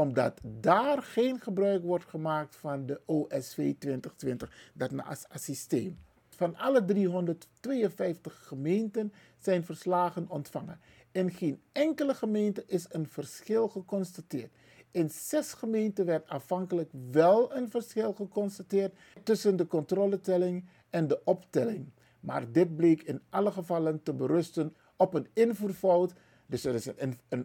omdat 0.00 0.40
daar 0.42 1.02
geen 1.02 1.40
gebruik 1.40 1.82
wordt 1.82 2.04
gemaakt 2.04 2.56
van 2.56 2.86
de 2.86 3.00
OSV 3.06 3.74
2020, 3.78 4.70
dat 4.74 4.90
als 5.08 5.44
systeem. 5.44 5.98
Van 6.28 6.56
alle 6.56 6.84
352 6.84 8.46
gemeenten 8.46 9.12
zijn 9.38 9.64
verslagen 9.64 10.26
ontvangen. 10.28 10.80
In 11.12 11.30
geen 11.30 11.60
enkele 11.72 12.14
gemeente 12.14 12.64
is 12.66 12.86
een 12.88 13.08
verschil 13.08 13.68
geconstateerd. 13.68 14.50
In 14.90 15.10
zes 15.10 15.52
gemeenten 15.52 16.04
werd 16.04 16.28
afhankelijk 16.28 16.90
wel 17.10 17.54
een 17.54 17.70
verschil 17.70 18.12
geconstateerd 18.12 18.94
tussen 19.22 19.56
de 19.56 19.66
controletelling 19.66 20.64
en 20.90 21.06
de 21.06 21.20
optelling. 21.24 21.90
Maar 22.20 22.52
dit 22.52 22.76
bleek 22.76 23.02
in 23.02 23.20
alle 23.30 23.52
gevallen 23.52 24.02
te 24.02 24.12
berusten 24.12 24.76
op 24.96 25.14
een 25.14 25.28
invoerfout. 25.32 26.12
Dus 26.50 26.64
er 26.64 26.74
is 26.74 26.88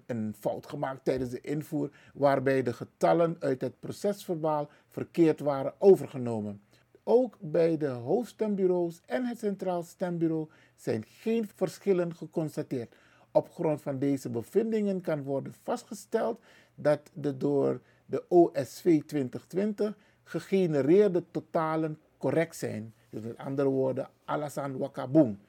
een, 0.05 0.35
fout 0.39 0.67
gemaakt 0.67 1.03
tijdens 1.03 1.29
de 1.29 1.41
invoer, 1.41 1.89
waarbij 2.13 2.63
de 2.63 2.73
getallen 2.73 3.35
uit 3.39 3.61
het 3.61 3.79
procesverbaal 3.79 4.69
verkeerd 4.89 5.39
waren 5.39 5.73
overgenomen. 5.77 6.61
Ook 7.03 7.37
bij 7.39 7.77
de 7.77 7.87
hoofdstembureaus 7.87 9.01
en 9.05 9.25
het 9.25 9.39
Centraal 9.39 9.83
Stembureau 9.83 10.49
zijn 10.75 11.03
geen 11.07 11.47
verschillen 11.55 12.15
geconstateerd. 12.15 12.95
Op 13.31 13.49
grond 13.51 13.81
van 13.81 13.99
deze 13.99 14.29
bevindingen 14.29 15.01
kan 15.01 15.23
worden 15.23 15.53
vastgesteld 15.63 16.39
dat 16.75 16.99
de 17.13 17.37
door 17.37 17.81
de 18.05 18.23
OSV 18.27 18.83
2020 18.83 19.97
gegenereerde 20.23 21.23
totalen 21.31 21.99
correct 22.17 22.55
zijn. 22.55 22.93
Dus 23.09 23.21
met 23.21 23.37
andere 23.37 23.69
woorden, 23.69 24.09
Alasan 24.23 24.77
Wakaboom. 24.77 25.39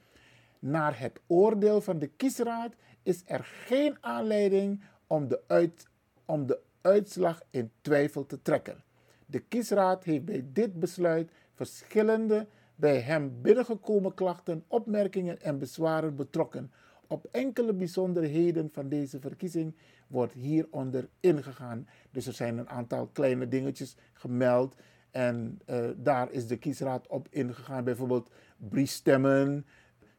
Naar 0.59 0.99
het 0.99 1.19
oordeel 1.27 1.81
van 1.81 1.99
de 1.99 2.07
kiesraad 2.07 2.73
is 3.07 3.23
er 3.25 3.43
geen 3.43 3.97
aanleiding 4.01 4.81
om 5.07 5.27
de, 5.27 5.41
uit, 5.47 5.87
om 6.25 6.45
de 6.45 6.59
uitslag 6.81 7.41
in 7.49 7.71
twijfel 7.81 8.25
te 8.25 8.41
trekken. 8.41 8.83
De 9.25 9.39
kiesraad 9.39 10.03
heeft 10.03 10.25
bij 10.25 10.45
dit 10.53 10.79
besluit 10.79 11.31
verschillende 11.53 12.47
bij 12.75 12.99
hem 12.99 13.41
binnengekomen 13.41 14.13
klachten, 14.13 14.63
opmerkingen 14.67 15.41
en 15.41 15.59
bezwaren 15.59 16.15
betrokken. 16.15 16.71
Op 17.07 17.27
enkele 17.31 17.73
bijzonderheden 17.73 18.69
van 18.71 18.89
deze 18.89 19.19
verkiezing 19.19 19.75
wordt 20.07 20.33
hieronder 20.33 21.09
ingegaan. 21.19 21.87
Dus 22.11 22.27
er 22.27 22.33
zijn 22.33 22.57
een 22.57 22.69
aantal 22.69 23.07
kleine 23.07 23.47
dingetjes 23.47 23.95
gemeld 24.13 24.75
en 25.11 25.59
uh, 25.69 25.89
daar 25.97 26.31
is 26.31 26.47
de 26.47 26.57
kiesraad 26.57 27.07
op 27.07 27.27
ingegaan. 27.29 27.83
Bijvoorbeeld 27.83 28.29
briefstemmen, 28.57 29.65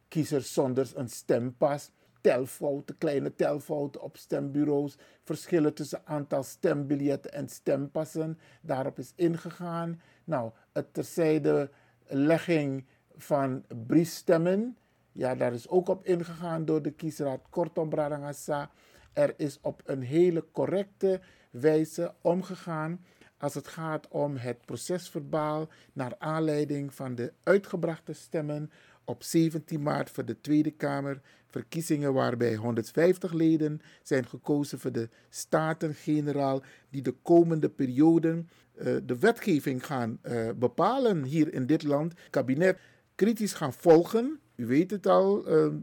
kiezers 0.08 0.52
zonder 0.52 0.92
een 0.94 1.08
stempas, 1.08 1.90
telfouten, 2.20 2.98
kleine 2.98 3.34
telfouten 3.34 4.02
op 4.02 4.16
stembureaus, 4.16 4.96
verschillen 5.24 5.74
tussen 5.74 6.06
aantal 6.06 6.42
stembiljetten 6.42 7.32
en 7.32 7.48
stempassen. 7.48 8.38
Daarop 8.60 8.98
is 8.98 9.12
ingegaan. 9.16 10.00
Nou, 10.24 10.50
het 10.72 10.94
terzijde 10.94 11.70
legging 12.06 12.86
van 13.16 13.64
briefstemmen. 13.86 14.76
Ja, 15.12 15.34
daar 15.34 15.52
is 15.52 15.68
ook 15.68 15.88
op 15.88 16.04
ingegaan 16.04 16.64
door 16.64 16.82
de 16.82 16.90
kiesraad. 16.90 17.40
Kortom, 17.50 17.88
Bradangasa, 17.88 18.70
er 19.12 19.34
is 19.36 19.58
op 19.60 19.82
een 19.84 20.02
hele 20.02 20.44
correcte 20.52 21.20
wijze 21.50 22.14
omgegaan 22.20 23.00
als 23.38 23.54
het 23.54 23.68
gaat 23.68 24.08
om 24.08 24.36
het 24.36 24.64
procesverbaal 24.64 25.68
naar 25.92 26.14
aanleiding 26.18 26.94
van 26.94 27.14
de 27.14 27.32
uitgebrachte 27.42 28.12
stemmen 28.12 28.70
op 29.08 29.22
17 29.22 29.82
maart 29.82 30.10
voor 30.10 30.24
de 30.24 30.40
Tweede 30.40 30.70
Kamer 30.70 31.20
verkiezingen 31.46 32.12
waarbij 32.12 32.54
150 32.54 33.32
leden 33.32 33.80
zijn 34.02 34.26
gekozen 34.26 34.78
voor 34.78 34.92
de 34.92 35.08
Staten-Generaal 35.28 36.62
die 36.90 37.02
de 37.02 37.14
komende 37.22 37.68
perioden 37.68 38.48
uh, 38.78 38.96
de 39.04 39.18
wetgeving 39.18 39.86
gaan 39.86 40.18
uh, 40.22 40.50
bepalen 40.56 41.24
hier 41.24 41.52
in 41.52 41.66
dit 41.66 41.82
land. 41.82 42.14
Kabinet 42.30 42.78
kritisch 43.14 43.52
gaan 43.52 43.72
volgen. 43.72 44.40
U 44.56 44.66
weet 44.66 44.90
het 44.90 45.06
al, 45.06 45.48
uh, 45.48 45.74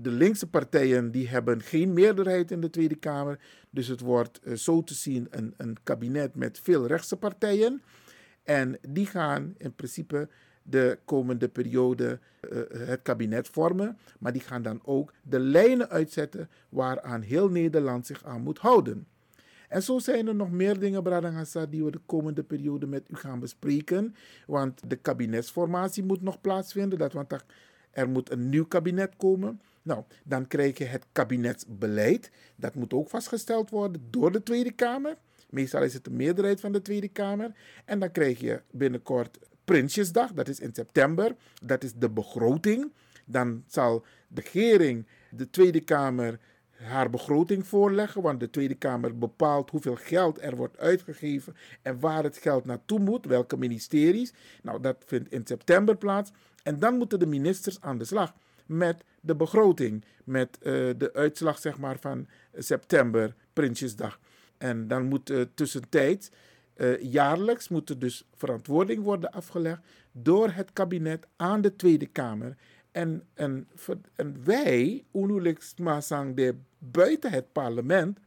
de 0.00 0.10
linkse 0.10 0.46
partijen 0.46 1.10
die 1.10 1.28
hebben 1.28 1.62
geen 1.62 1.92
meerderheid 1.92 2.50
in 2.50 2.60
de 2.60 2.70
Tweede 2.70 2.96
Kamer. 2.96 3.38
Dus 3.70 3.86
het 3.86 4.00
wordt 4.00 4.40
zo 4.54 4.82
te 4.82 4.94
zien 4.94 5.26
een, 5.30 5.54
een 5.56 5.76
kabinet 5.82 6.34
met 6.34 6.60
veel 6.62 6.86
rechtse 6.86 7.16
partijen. 7.16 7.82
En 8.42 8.78
die 8.88 9.06
gaan 9.06 9.54
in 9.58 9.74
principe 9.74 10.28
de 10.66 10.98
komende 11.04 11.48
periode 11.48 12.18
uh, 12.52 12.60
het 12.88 13.02
kabinet 13.02 13.48
vormen. 13.48 13.98
Maar 14.18 14.32
die 14.32 14.42
gaan 14.42 14.62
dan 14.62 14.80
ook 14.84 15.12
de 15.22 15.38
lijnen 15.38 15.90
uitzetten 15.90 16.48
waaraan 16.68 17.22
heel 17.22 17.48
Nederland 17.48 18.06
zich 18.06 18.24
aan 18.24 18.42
moet 18.42 18.58
houden. 18.58 19.06
En 19.68 19.82
zo 19.82 19.98
zijn 19.98 20.26
er 20.26 20.34
nog 20.34 20.50
meer 20.50 20.78
dingen, 20.78 21.02
Bradangasa, 21.02 21.66
die 21.66 21.84
we 21.84 21.90
de 21.90 22.00
komende 22.06 22.42
periode 22.42 22.86
met 22.86 23.08
u 23.10 23.16
gaan 23.16 23.40
bespreken. 23.40 24.14
Want 24.46 24.80
de 24.90 24.96
kabinetsformatie 24.96 26.04
moet 26.04 26.22
nog 26.22 26.40
plaatsvinden. 26.40 26.98
Dat, 26.98 27.12
want 27.12 27.44
er 27.90 28.08
moet 28.08 28.30
een 28.30 28.48
nieuw 28.48 28.66
kabinet 28.66 29.16
komen. 29.16 29.60
Nou, 29.82 30.04
dan 30.24 30.46
krijg 30.46 30.78
je 30.78 30.84
het 30.84 31.06
kabinetsbeleid. 31.12 32.30
Dat 32.56 32.74
moet 32.74 32.92
ook 32.92 33.08
vastgesteld 33.08 33.70
worden 33.70 34.02
door 34.10 34.32
de 34.32 34.42
Tweede 34.42 34.72
Kamer. 34.72 35.16
Meestal 35.50 35.82
is 35.82 35.94
het 35.94 36.04
de 36.04 36.10
meerderheid 36.10 36.60
van 36.60 36.72
de 36.72 36.82
Tweede 36.82 37.08
Kamer. 37.08 37.52
En 37.84 37.98
dan 37.98 38.10
krijg 38.10 38.40
je 38.40 38.62
binnenkort 38.70 39.38
Prinsjesdag, 39.64 40.32
dat 40.32 40.48
is 40.48 40.60
in 40.60 40.74
september. 40.74 41.36
Dat 41.62 41.84
is 41.84 41.92
de 41.94 42.10
begroting. 42.10 42.92
Dan 43.24 43.64
zal 43.66 44.04
de 44.28 44.40
regering, 44.40 45.06
de 45.30 45.50
Tweede 45.50 45.80
Kamer, 45.80 46.38
haar 46.70 47.10
begroting 47.10 47.66
voorleggen. 47.66 48.22
Want 48.22 48.40
de 48.40 48.50
Tweede 48.50 48.74
Kamer 48.74 49.18
bepaalt 49.18 49.70
hoeveel 49.70 49.96
geld 49.96 50.42
er 50.42 50.56
wordt 50.56 50.78
uitgegeven 50.78 51.56
en 51.82 52.00
waar 52.00 52.22
het 52.22 52.36
geld 52.36 52.64
naartoe 52.64 52.98
moet, 52.98 53.26
welke 53.26 53.56
ministeries. 53.56 54.32
Nou, 54.62 54.80
dat 54.80 54.96
vindt 55.06 55.32
in 55.32 55.46
september 55.46 55.96
plaats. 55.96 56.30
En 56.62 56.78
dan 56.78 56.96
moeten 56.96 57.18
de 57.18 57.26
ministers 57.26 57.80
aan 57.80 57.98
de 57.98 58.04
slag 58.04 58.34
met 58.66 59.04
de 59.20 59.34
begroting, 59.36 60.04
met 60.24 60.58
uh, 60.58 60.72
de 60.96 61.10
uitslag 61.12 61.58
zeg 61.58 61.78
maar, 61.78 61.98
van 61.98 62.26
september, 62.54 63.34
Prinsjesdag. 63.52 64.18
En 64.58 64.88
dan 64.88 65.04
moet 65.04 65.30
uh, 65.30 65.44
tussentijds 65.54 66.30
uh, 66.76 67.02
jaarlijks 67.02 67.68
moet 67.68 67.90
er 67.90 67.98
dus 67.98 68.24
verantwoording 68.34 69.02
worden 69.02 69.32
afgelegd 69.32 69.82
door 70.12 70.50
het 70.50 70.72
kabinet 70.72 71.26
aan 71.36 71.60
de 71.60 71.76
Tweede 71.76 72.06
Kamer. 72.06 72.56
En, 72.92 73.22
en, 73.34 73.68
en 74.14 74.44
wij, 74.44 75.04
Unulex 75.12 75.74
de 75.74 76.54
buiten 76.78 77.30
het 77.30 77.52
parlement, 77.52 78.18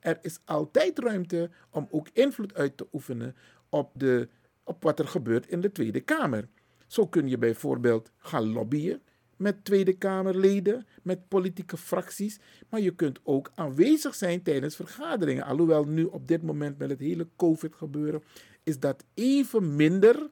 er 0.00 0.18
is 0.22 0.38
altijd 0.44 0.98
ruimte 0.98 1.50
om 1.70 1.88
ook 1.90 2.08
invloed 2.12 2.54
uit 2.54 2.76
te 2.76 2.86
oefenen 2.92 3.36
op 3.68 3.90
de 3.94 4.28
op 4.66 4.82
wat 4.82 4.98
er 4.98 5.08
gebeurt 5.08 5.46
in 5.46 5.60
de 5.60 5.72
Tweede 5.72 6.00
Kamer. 6.00 6.48
Zo 6.86 7.06
kun 7.06 7.28
je 7.28 7.38
bijvoorbeeld 7.38 8.10
gaan 8.16 8.52
lobbyen 8.52 9.02
met 9.36 9.64
Tweede 9.64 9.92
Kamerleden, 9.92 10.86
met 11.02 11.28
politieke 11.28 11.76
fracties. 11.76 12.38
Maar 12.68 12.80
je 12.80 12.94
kunt 12.94 13.20
ook 13.22 13.52
aanwezig 13.54 14.14
zijn 14.14 14.42
tijdens 14.42 14.76
vergaderingen. 14.76 15.44
Alhoewel 15.44 15.84
nu 15.84 16.04
op 16.04 16.28
dit 16.28 16.42
moment 16.42 16.78
met 16.78 16.90
het 16.90 17.00
hele 17.00 17.28
COVID-gebeuren 17.36 18.22
is 18.62 18.78
dat 18.78 19.04
even 19.14 19.76
minder. 19.76 20.30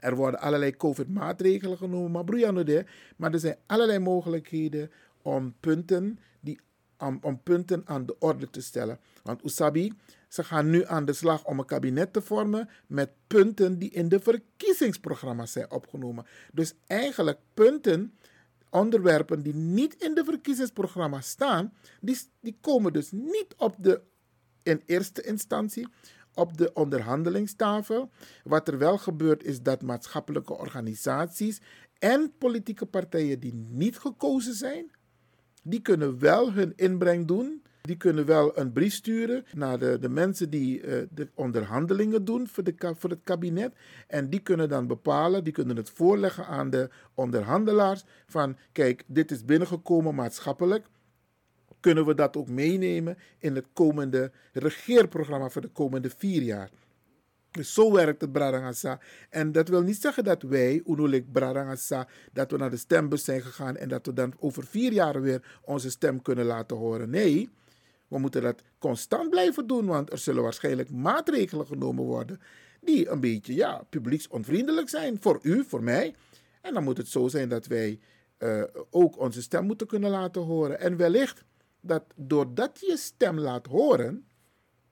Er 0.00 0.16
worden 0.16 0.40
allerlei 0.40 0.76
COVID-maatregelen 0.76 1.76
genomen, 1.76 2.10
maar 2.10 2.24
broeianode, 2.24 2.86
maar 3.16 3.32
er 3.32 3.38
zijn 3.38 3.56
allerlei 3.66 3.98
mogelijkheden 3.98 4.90
om 5.22 5.54
punten, 5.60 6.18
die, 6.40 6.60
om 7.20 7.42
punten 7.42 7.82
aan 7.84 8.06
de 8.06 8.18
orde 8.18 8.50
te 8.50 8.60
stellen. 8.60 8.98
Want 9.22 9.44
Usabi, 9.44 9.92
ze 10.34 10.44
gaan 10.44 10.70
nu 10.70 10.84
aan 10.84 11.04
de 11.04 11.12
slag 11.12 11.44
om 11.44 11.58
een 11.58 11.64
kabinet 11.64 12.12
te 12.12 12.22
vormen 12.22 12.68
met 12.86 13.10
punten 13.26 13.78
die 13.78 13.90
in 13.90 14.08
de 14.08 14.20
verkiezingsprogramma's 14.20 15.52
zijn 15.52 15.70
opgenomen. 15.70 16.26
Dus 16.52 16.74
eigenlijk 16.86 17.38
punten, 17.54 18.14
onderwerpen 18.70 19.42
die 19.42 19.54
niet 19.54 19.94
in 19.94 20.14
de 20.14 20.24
verkiezingsprogramma's 20.24 21.28
staan, 21.28 21.72
die, 22.00 22.18
die 22.40 22.56
komen 22.60 22.92
dus 22.92 23.10
niet 23.12 23.54
op 23.56 23.76
de, 23.78 24.00
in 24.62 24.82
eerste 24.86 25.22
instantie 25.22 25.88
op 26.34 26.56
de 26.56 26.72
onderhandelingstafel. 26.72 28.10
Wat 28.44 28.68
er 28.68 28.78
wel 28.78 28.98
gebeurt 28.98 29.44
is 29.44 29.62
dat 29.62 29.82
maatschappelijke 29.82 30.58
organisaties 30.58 31.60
en 31.98 32.32
politieke 32.38 32.86
partijen 32.86 33.40
die 33.40 33.54
niet 33.54 33.98
gekozen 33.98 34.54
zijn, 34.54 34.90
die 35.62 35.80
kunnen 35.80 36.18
wel 36.18 36.52
hun 36.52 36.72
inbreng 36.76 37.26
doen. 37.26 37.62
Die 37.86 37.96
kunnen 37.96 38.26
wel 38.26 38.58
een 38.58 38.72
brief 38.72 38.92
sturen 38.92 39.44
naar 39.54 39.78
de, 39.78 39.98
de 39.98 40.08
mensen 40.08 40.50
die 40.50 40.82
uh, 40.82 41.02
de 41.10 41.28
onderhandelingen 41.34 42.24
doen 42.24 42.48
voor, 42.48 42.64
de, 42.64 42.74
voor 42.78 43.10
het 43.10 43.20
kabinet. 43.24 43.74
En 44.06 44.30
die 44.30 44.40
kunnen 44.40 44.68
dan 44.68 44.86
bepalen, 44.86 45.44
die 45.44 45.52
kunnen 45.52 45.76
het 45.76 45.90
voorleggen 45.90 46.46
aan 46.46 46.70
de 46.70 46.90
onderhandelaars. 47.14 48.04
Van 48.26 48.56
kijk, 48.72 49.02
dit 49.06 49.30
is 49.30 49.44
binnengekomen 49.44 50.14
maatschappelijk. 50.14 50.86
Kunnen 51.80 52.06
we 52.06 52.14
dat 52.14 52.36
ook 52.36 52.48
meenemen 52.48 53.18
in 53.38 53.54
het 53.54 53.66
komende 53.72 54.30
regeerprogramma 54.52 55.48
voor 55.48 55.62
de 55.62 55.68
komende 55.68 56.10
vier 56.16 56.42
jaar? 56.42 56.70
Dus 57.50 57.74
zo 57.74 57.92
werkt 57.92 58.20
het 58.20 58.32
Bradangasa. 58.32 59.00
En 59.30 59.52
dat 59.52 59.68
wil 59.68 59.82
niet 59.82 60.00
zeggen 60.00 60.24
dat 60.24 60.42
wij, 60.42 60.82
Unulik 60.86 61.32
Bradangasa, 61.32 62.08
dat 62.32 62.50
we 62.50 62.56
naar 62.56 62.70
de 62.70 62.76
stembus 62.76 63.24
zijn 63.24 63.42
gegaan 63.42 63.76
en 63.76 63.88
dat 63.88 64.06
we 64.06 64.12
dan 64.12 64.34
over 64.38 64.64
vier 64.64 64.92
jaar 64.92 65.20
weer 65.20 65.58
onze 65.62 65.90
stem 65.90 66.22
kunnen 66.22 66.44
laten 66.44 66.76
horen. 66.76 67.10
Nee, 67.10 67.50
we 68.14 68.20
moeten 68.20 68.42
dat 68.42 68.62
constant 68.78 69.30
blijven 69.30 69.66
doen, 69.66 69.86
want 69.86 70.12
er 70.12 70.18
zullen 70.18 70.42
waarschijnlijk 70.42 70.90
maatregelen 70.90 71.66
genomen 71.66 72.04
worden 72.04 72.40
die 72.80 73.08
een 73.08 73.20
beetje 73.20 73.54
ja, 73.54 73.84
publieksonvriendelijk 73.90 74.88
zijn. 74.88 75.16
Voor 75.20 75.38
u, 75.42 75.64
voor 75.64 75.82
mij. 75.82 76.14
En 76.60 76.74
dan 76.74 76.84
moet 76.84 76.96
het 76.96 77.08
zo 77.08 77.28
zijn 77.28 77.48
dat 77.48 77.66
wij 77.66 78.00
uh, 78.38 78.62
ook 78.90 79.18
onze 79.18 79.42
stem 79.42 79.64
moeten 79.64 79.86
kunnen 79.86 80.10
laten 80.10 80.42
horen. 80.42 80.80
En 80.80 80.96
wellicht 80.96 81.44
dat 81.80 82.04
doordat 82.16 82.80
je 82.80 82.96
stem 82.96 83.38
laat 83.38 83.66
horen, 83.66 84.26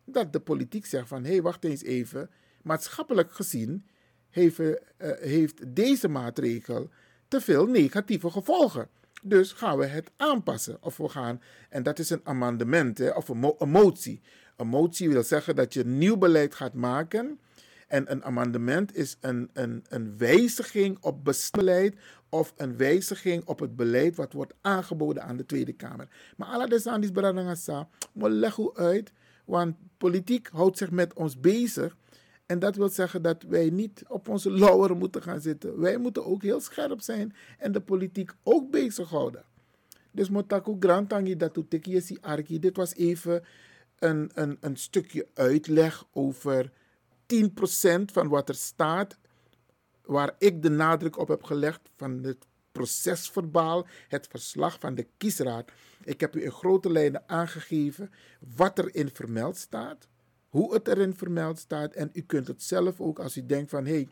dat 0.05 0.33
de 0.33 0.41
politiek 0.41 0.87
zegt 0.87 1.09
van 1.09 1.25
hé, 1.25 1.31
hey, 1.31 1.43
wacht 1.43 1.65
eens 1.65 1.83
even 1.83 2.31
maatschappelijk 2.63 3.33
gezien 3.33 3.87
heeft, 4.31 4.59
uh, 4.59 4.77
heeft 5.21 5.75
deze 5.75 6.09
maatregel 6.09 6.91
te 7.29 7.41
veel 7.41 7.67
negatieve 7.67 8.31
gevolgen. 8.31 8.89
Dus 9.25 9.53
gaan 9.53 9.79
we 9.79 9.87
het 9.87 10.11
aanpassen. 10.17 10.77
Of 10.81 10.97
we 10.97 11.09
gaan, 11.09 11.41
en 11.69 11.83
dat 11.83 11.99
is 11.99 12.11
een 12.11 12.21
amendement 12.25 12.99
hè, 12.99 13.11
of 13.11 13.29
een, 13.29 13.39
mo 13.39 13.55
een 13.59 13.71
motie. 13.71 14.21
Een 14.57 14.69
motie 14.69 15.11
wil 15.11 15.23
zeggen 15.23 15.57
dat 15.57 15.75
je 15.75 15.85
nieuw 15.85 16.17
beleid 16.17 16.55
gaat 16.55 16.75
maken. 16.75 17.41
En 17.89 18.11
een 18.11 18.25
amendement 18.25 18.97
is 18.97 19.17
een, 19.21 19.51
een, 19.53 19.85
een 19.89 20.19
wijziging 20.19 20.99
op 21.01 21.35
beleid 21.51 21.95
of 22.29 22.55
een 22.57 22.77
wijziging 22.77 23.45
op 23.45 23.59
het 23.59 23.77
beleid 23.77 24.17
wat 24.17 24.33
wordt 24.33 24.55
aangeboden 24.61 25.23
aan 25.23 25.37
de 25.37 25.47
Tweede 25.47 25.73
Kamer. 25.73 26.09
Maar 26.37 26.49
alle 26.49 26.69
desandis 26.69 27.13
beradangasa, 27.13 27.89
maar 28.13 28.31
leg 28.31 28.55
hoe 28.55 28.77
uit, 28.77 29.13
want 29.45 29.77
politiek 29.99 30.49
houdt 30.53 30.79
zich 30.79 30.91
met 30.91 31.15
ons 31.15 31.41
bezig. 31.41 31.97
En 32.53 32.59
dat 32.59 32.77
wil 32.77 32.89
zeggen 32.89 33.23
dat 33.23 33.43
wij 33.43 33.71
niet 33.71 34.05
op 34.09 34.29
onze 34.29 34.51
lauweren 34.51 34.99
moeten 34.99 35.23
gaan 35.23 35.41
zitten. 35.41 35.81
Wij 35.81 35.97
moeten 35.97 36.25
ook 36.27 36.43
heel 36.43 36.61
scherp 36.61 37.01
zijn 37.01 37.35
en 37.59 37.73
de 37.73 37.81
politiek 37.81 38.33
ook 38.43 38.71
bezighouden. 38.71 39.45
Dus 40.11 40.31
Motaku 40.31 40.77
Grantangi 40.81 41.37
dat 41.37 41.59
Tekiesi 41.69 42.19
Arki, 42.21 42.59
dit 42.59 42.77
was 42.77 42.95
even 42.95 43.45
een, 43.99 44.31
een, 44.35 44.57
een 44.61 44.77
stukje 44.77 45.27
uitleg 45.35 46.05
over 46.13 46.73
10% 47.35 47.47
van 48.13 48.29
wat 48.29 48.49
er 48.49 48.55
staat, 48.55 49.19
waar 50.05 50.35
ik 50.39 50.63
de 50.63 50.71
nadruk 50.71 51.19
op 51.19 51.29
heb 51.29 51.43
gelegd 51.43 51.91
van 51.97 52.23
het 52.23 52.47
procesverbaal, 52.73 53.87
het 54.09 54.27
verslag 54.27 54.79
van 54.81 54.95
de 54.95 55.07
kiesraad. 55.17 55.71
Ik 56.05 56.21
heb 56.21 56.37
u 56.37 56.45
in 56.45 56.53
grote 56.53 56.91
lijnen 56.91 57.23
aangegeven 57.27 58.11
wat 58.57 58.79
erin 58.79 59.11
vermeld 59.13 59.57
staat 59.57 60.11
hoe 60.53 60.75
het 60.75 60.89
erin 60.89 61.15
vermeld 61.17 61.59
staat. 61.59 61.93
En 61.93 62.11
u 62.13 62.21
kunt 62.21 62.47
het 62.47 62.63
zelf 62.63 63.01
ook, 63.01 63.19
als 63.19 63.37
u 63.37 63.47
denkt 63.47 63.71
van 63.71 63.87
hé, 63.87 63.93
hey, 63.93 64.09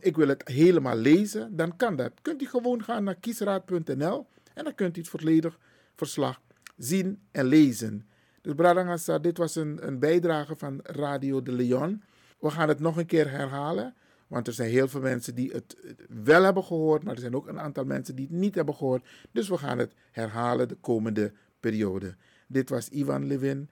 ik 0.00 0.16
wil 0.16 0.28
het 0.28 0.48
helemaal 0.48 0.96
lezen, 0.96 1.56
dan 1.56 1.76
kan 1.76 1.96
dat. 1.96 2.12
Kunt 2.22 2.42
u 2.42 2.46
gewoon 2.46 2.82
gaan 2.82 3.04
naar 3.04 3.14
kiesraad.nl 3.14 4.26
en 4.54 4.64
dan 4.64 4.74
kunt 4.74 4.96
u 4.96 5.00
het 5.00 5.10
volledig 5.10 5.58
verslag 5.96 6.40
zien 6.76 7.20
en 7.30 7.44
lezen. 7.44 8.08
Dus 8.40 8.54
Bradangasa, 8.54 9.18
dit 9.18 9.38
was 9.38 9.54
een, 9.54 9.86
een 9.86 9.98
bijdrage 9.98 10.56
van 10.56 10.80
Radio 10.82 11.42
de 11.42 11.52
Leon. 11.52 12.02
We 12.40 12.50
gaan 12.50 12.68
het 12.68 12.80
nog 12.80 12.96
een 12.96 13.06
keer 13.06 13.30
herhalen. 13.30 13.94
Want 14.26 14.46
er 14.46 14.52
zijn 14.52 14.70
heel 14.70 14.88
veel 14.88 15.00
mensen 15.00 15.34
die 15.34 15.50
het 15.50 15.76
wel 16.24 16.42
hebben 16.42 16.64
gehoord, 16.64 17.04
maar 17.04 17.14
er 17.14 17.20
zijn 17.20 17.34
ook 17.36 17.48
een 17.48 17.60
aantal 17.60 17.84
mensen 17.84 18.16
die 18.16 18.26
het 18.26 18.34
niet 18.34 18.54
hebben 18.54 18.74
gehoord. 18.74 19.06
Dus 19.32 19.48
we 19.48 19.58
gaan 19.58 19.78
het 19.78 19.92
herhalen 20.10 20.68
de 20.68 20.76
komende 20.80 21.32
periode. 21.60 22.16
Dit 22.46 22.68
was 22.68 22.88
Ivan 22.88 23.26
Levin 23.26 23.70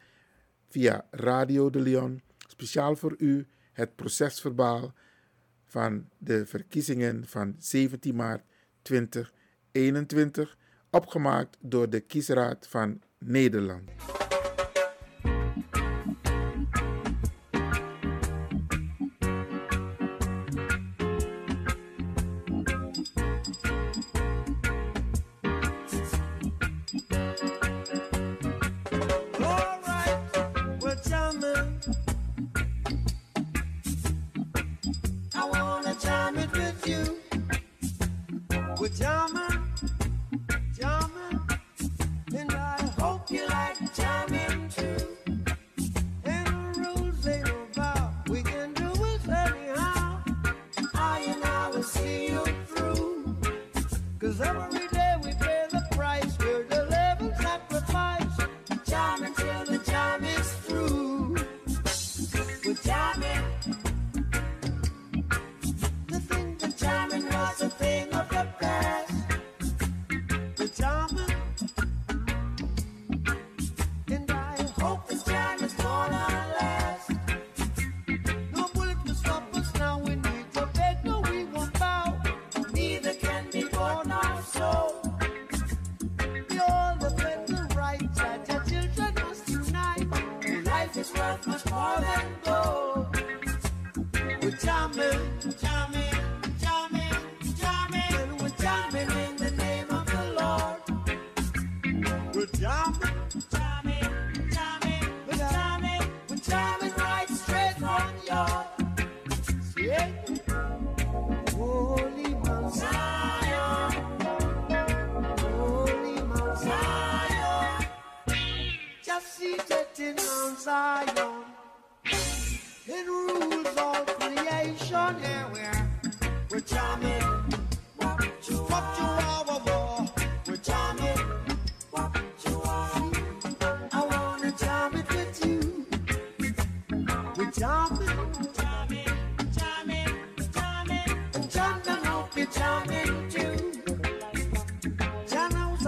via 0.69 1.07
Radio 1.11 1.71
de 1.71 1.81
Leon. 1.81 2.23
Speciaal 2.47 2.97
voor 2.97 3.15
u 3.19 3.47
het 3.73 3.97
procesverbaal 3.97 4.93
van 5.65 6.09
de 6.19 6.47
verkiezingen 6.47 7.25
van 7.27 7.55
17 7.59 8.15
maart 8.15 8.45
2021, 8.83 10.57
opgemaakt 10.91 11.57
door 11.61 11.91
de 11.91 12.01
Kiesraad 12.01 12.67
van 12.69 13.01
Nederland. 13.19 13.91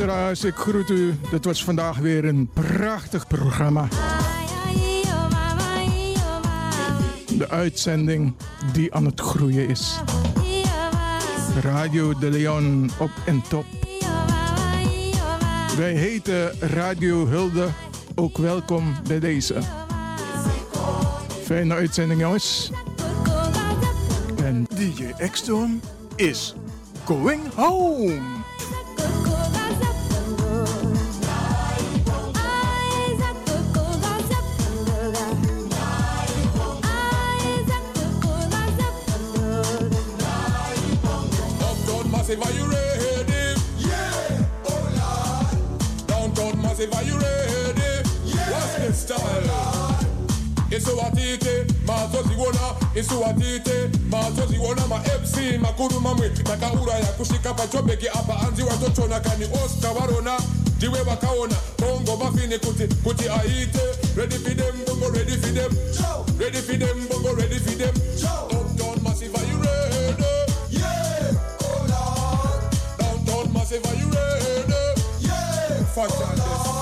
Luisteraars, 0.00 0.44
ik 0.44 0.54
groet 0.54 0.90
u. 0.90 1.14
Dit 1.30 1.44
was 1.44 1.64
vandaag 1.64 1.98
weer 1.98 2.24
een 2.24 2.50
prachtig 2.52 3.26
programma. 3.26 3.88
De 7.36 7.48
uitzending 7.48 8.34
die 8.72 8.94
aan 8.94 9.04
het 9.04 9.20
groeien 9.20 9.68
is. 9.68 10.00
Radio 11.60 12.18
de 12.18 12.30
Leon 12.30 12.90
op 12.98 13.10
en 13.26 13.42
top. 13.48 13.64
Wij 15.76 15.92
heten 15.92 16.52
Radio 16.60 17.26
Hulde 17.26 17.68
ook 18.14 18.38
welkom 18.38 18.94
bij 19.08 19.20
deze. 19.20 19.54
Fijne 21.42 21.74
uitzending 21.74 22.20
jongens. 22.20 22.70
En 24.44 24.66
DJ 24.74 25.28
X-Stone 25.30 25.78
is 26.16 26.54
going 27.04 27.54
home. 27.54 28.38
massive, 42.36 42.42
are 42.42 42.52
you 42.52 42.66
ready? 42.70 43.60
Yeah, 43.78 44.44
oh 44.66 45.50
Lord. 45.98 46.06
Downtown 46.06 46.62
massive, 46.62 46.92
are 46.94 47.02
you 47.02 47.14
ready? 47.18 48.08
Yeah, 48.24 48.50
What's 48.50 48.74
the 48.76 48.92
style? 48.92 49.20
Oh 49.20 49.96
Lord. 50.00 50.06
It's 50.72 50.86
what 50.86 51.18
it 51.18 51.44
is, 51.44 51.66
my 51.84 51.94
tosiwona 52.14 52.94
It's 52.96 53.10
what 53.12 53.34
it 53.42 53.66
is, 53.66 54.00
my 54.08 54.22
tosiwona 54.30 54.86
My 54.88 55.02
MC, 55.18 55.58
my 55.58 55.72
kuru 55.72 56.00
mamwe 56.00 56.28
Takaura 56.30 56.94
ya 56.94 57.06
kushika 57.06 57.54
pachobeki 57.54 58.08
Apa 58.08 58.40
anzi 58.40 58.62
watochona 58.62 59.20
kani 59.20 59.44
Oscar 59.64 59.92
warona 60.00 60.38
Diwe 60.78 61.00
wakaona 61.00 61.54
Kongo 61.80 62.16
mafini 62.16 62.58
kuti 62.58 62.86
kuti 63.02 63.28
aite 63.28 63.80
Ready 64.16 64.36
for 64.36 64.54
them, 64.54 64.74
bongo 64.86 65.08
ready 65.10 65.36
for 65.36 65.52
them 65.52 65.70
Ready 66.38 66.58
for 66.60 66.76
them, 66.76 67.06
bongo 67.08 67.34
ready 67.34 67.58
for 67.58 67.70
them 67.76 67.94
Joe. 68.16 68.59
Are 73.72 73.94
you 73.94 74.06
ready? 74.10 75.00
Yeah. 75.20 75.84
Fuck 75.94 76.08
that 76.08 76.79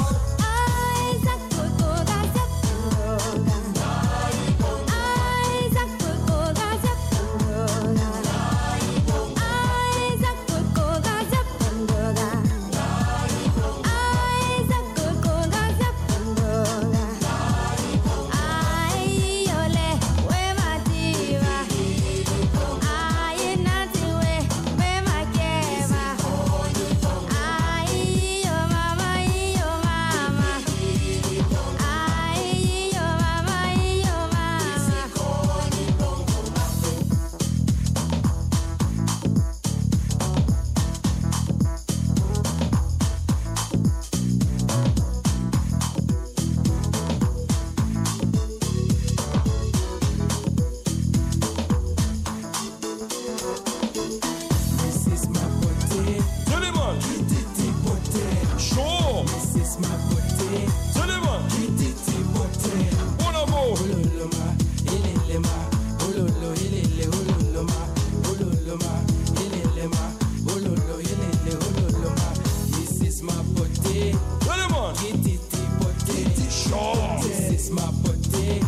ma 77.78 77.92
beauté. 78.02 78.60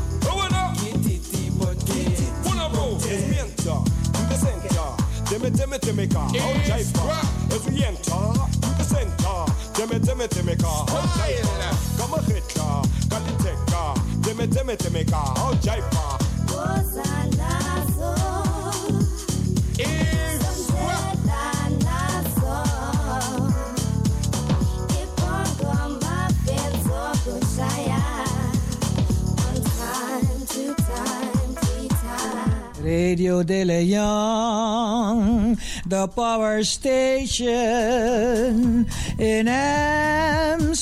Ka. 15.11 15.19
Au 15.37 15.55
jaifa. 15.63 16.19
Es 16.31 18.00
Radio 32.83 33.43
De 33.43 33.65
Leon, 33.65 35.57
the 35.87 36.09
power 36.09 36.65
station 36.65 37.57
in 39.19 39.49
Amsterdam. 39.49 40.81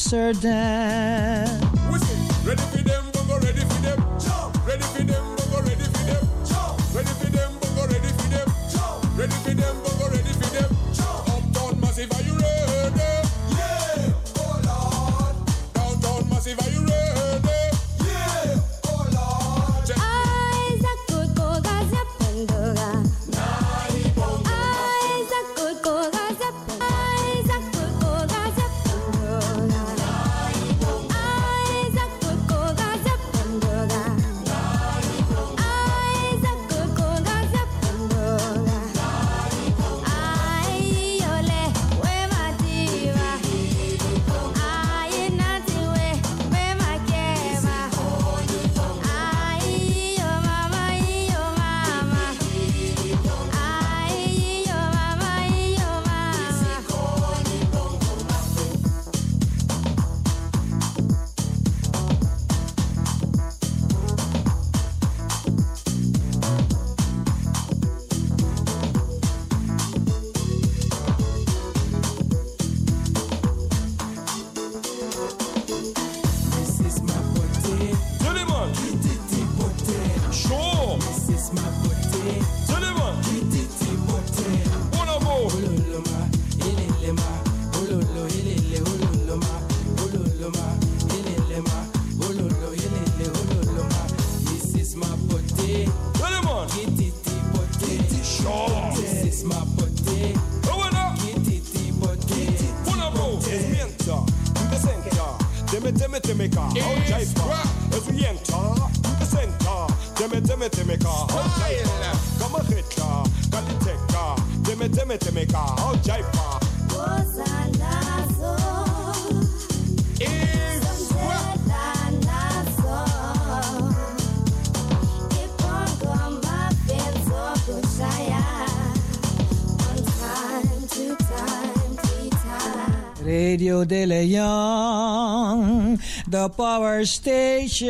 Power 136.49 137.05
station 137.05 137.86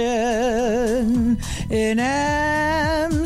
in 1.71 1.99
Amsterdam. 1.99 3.19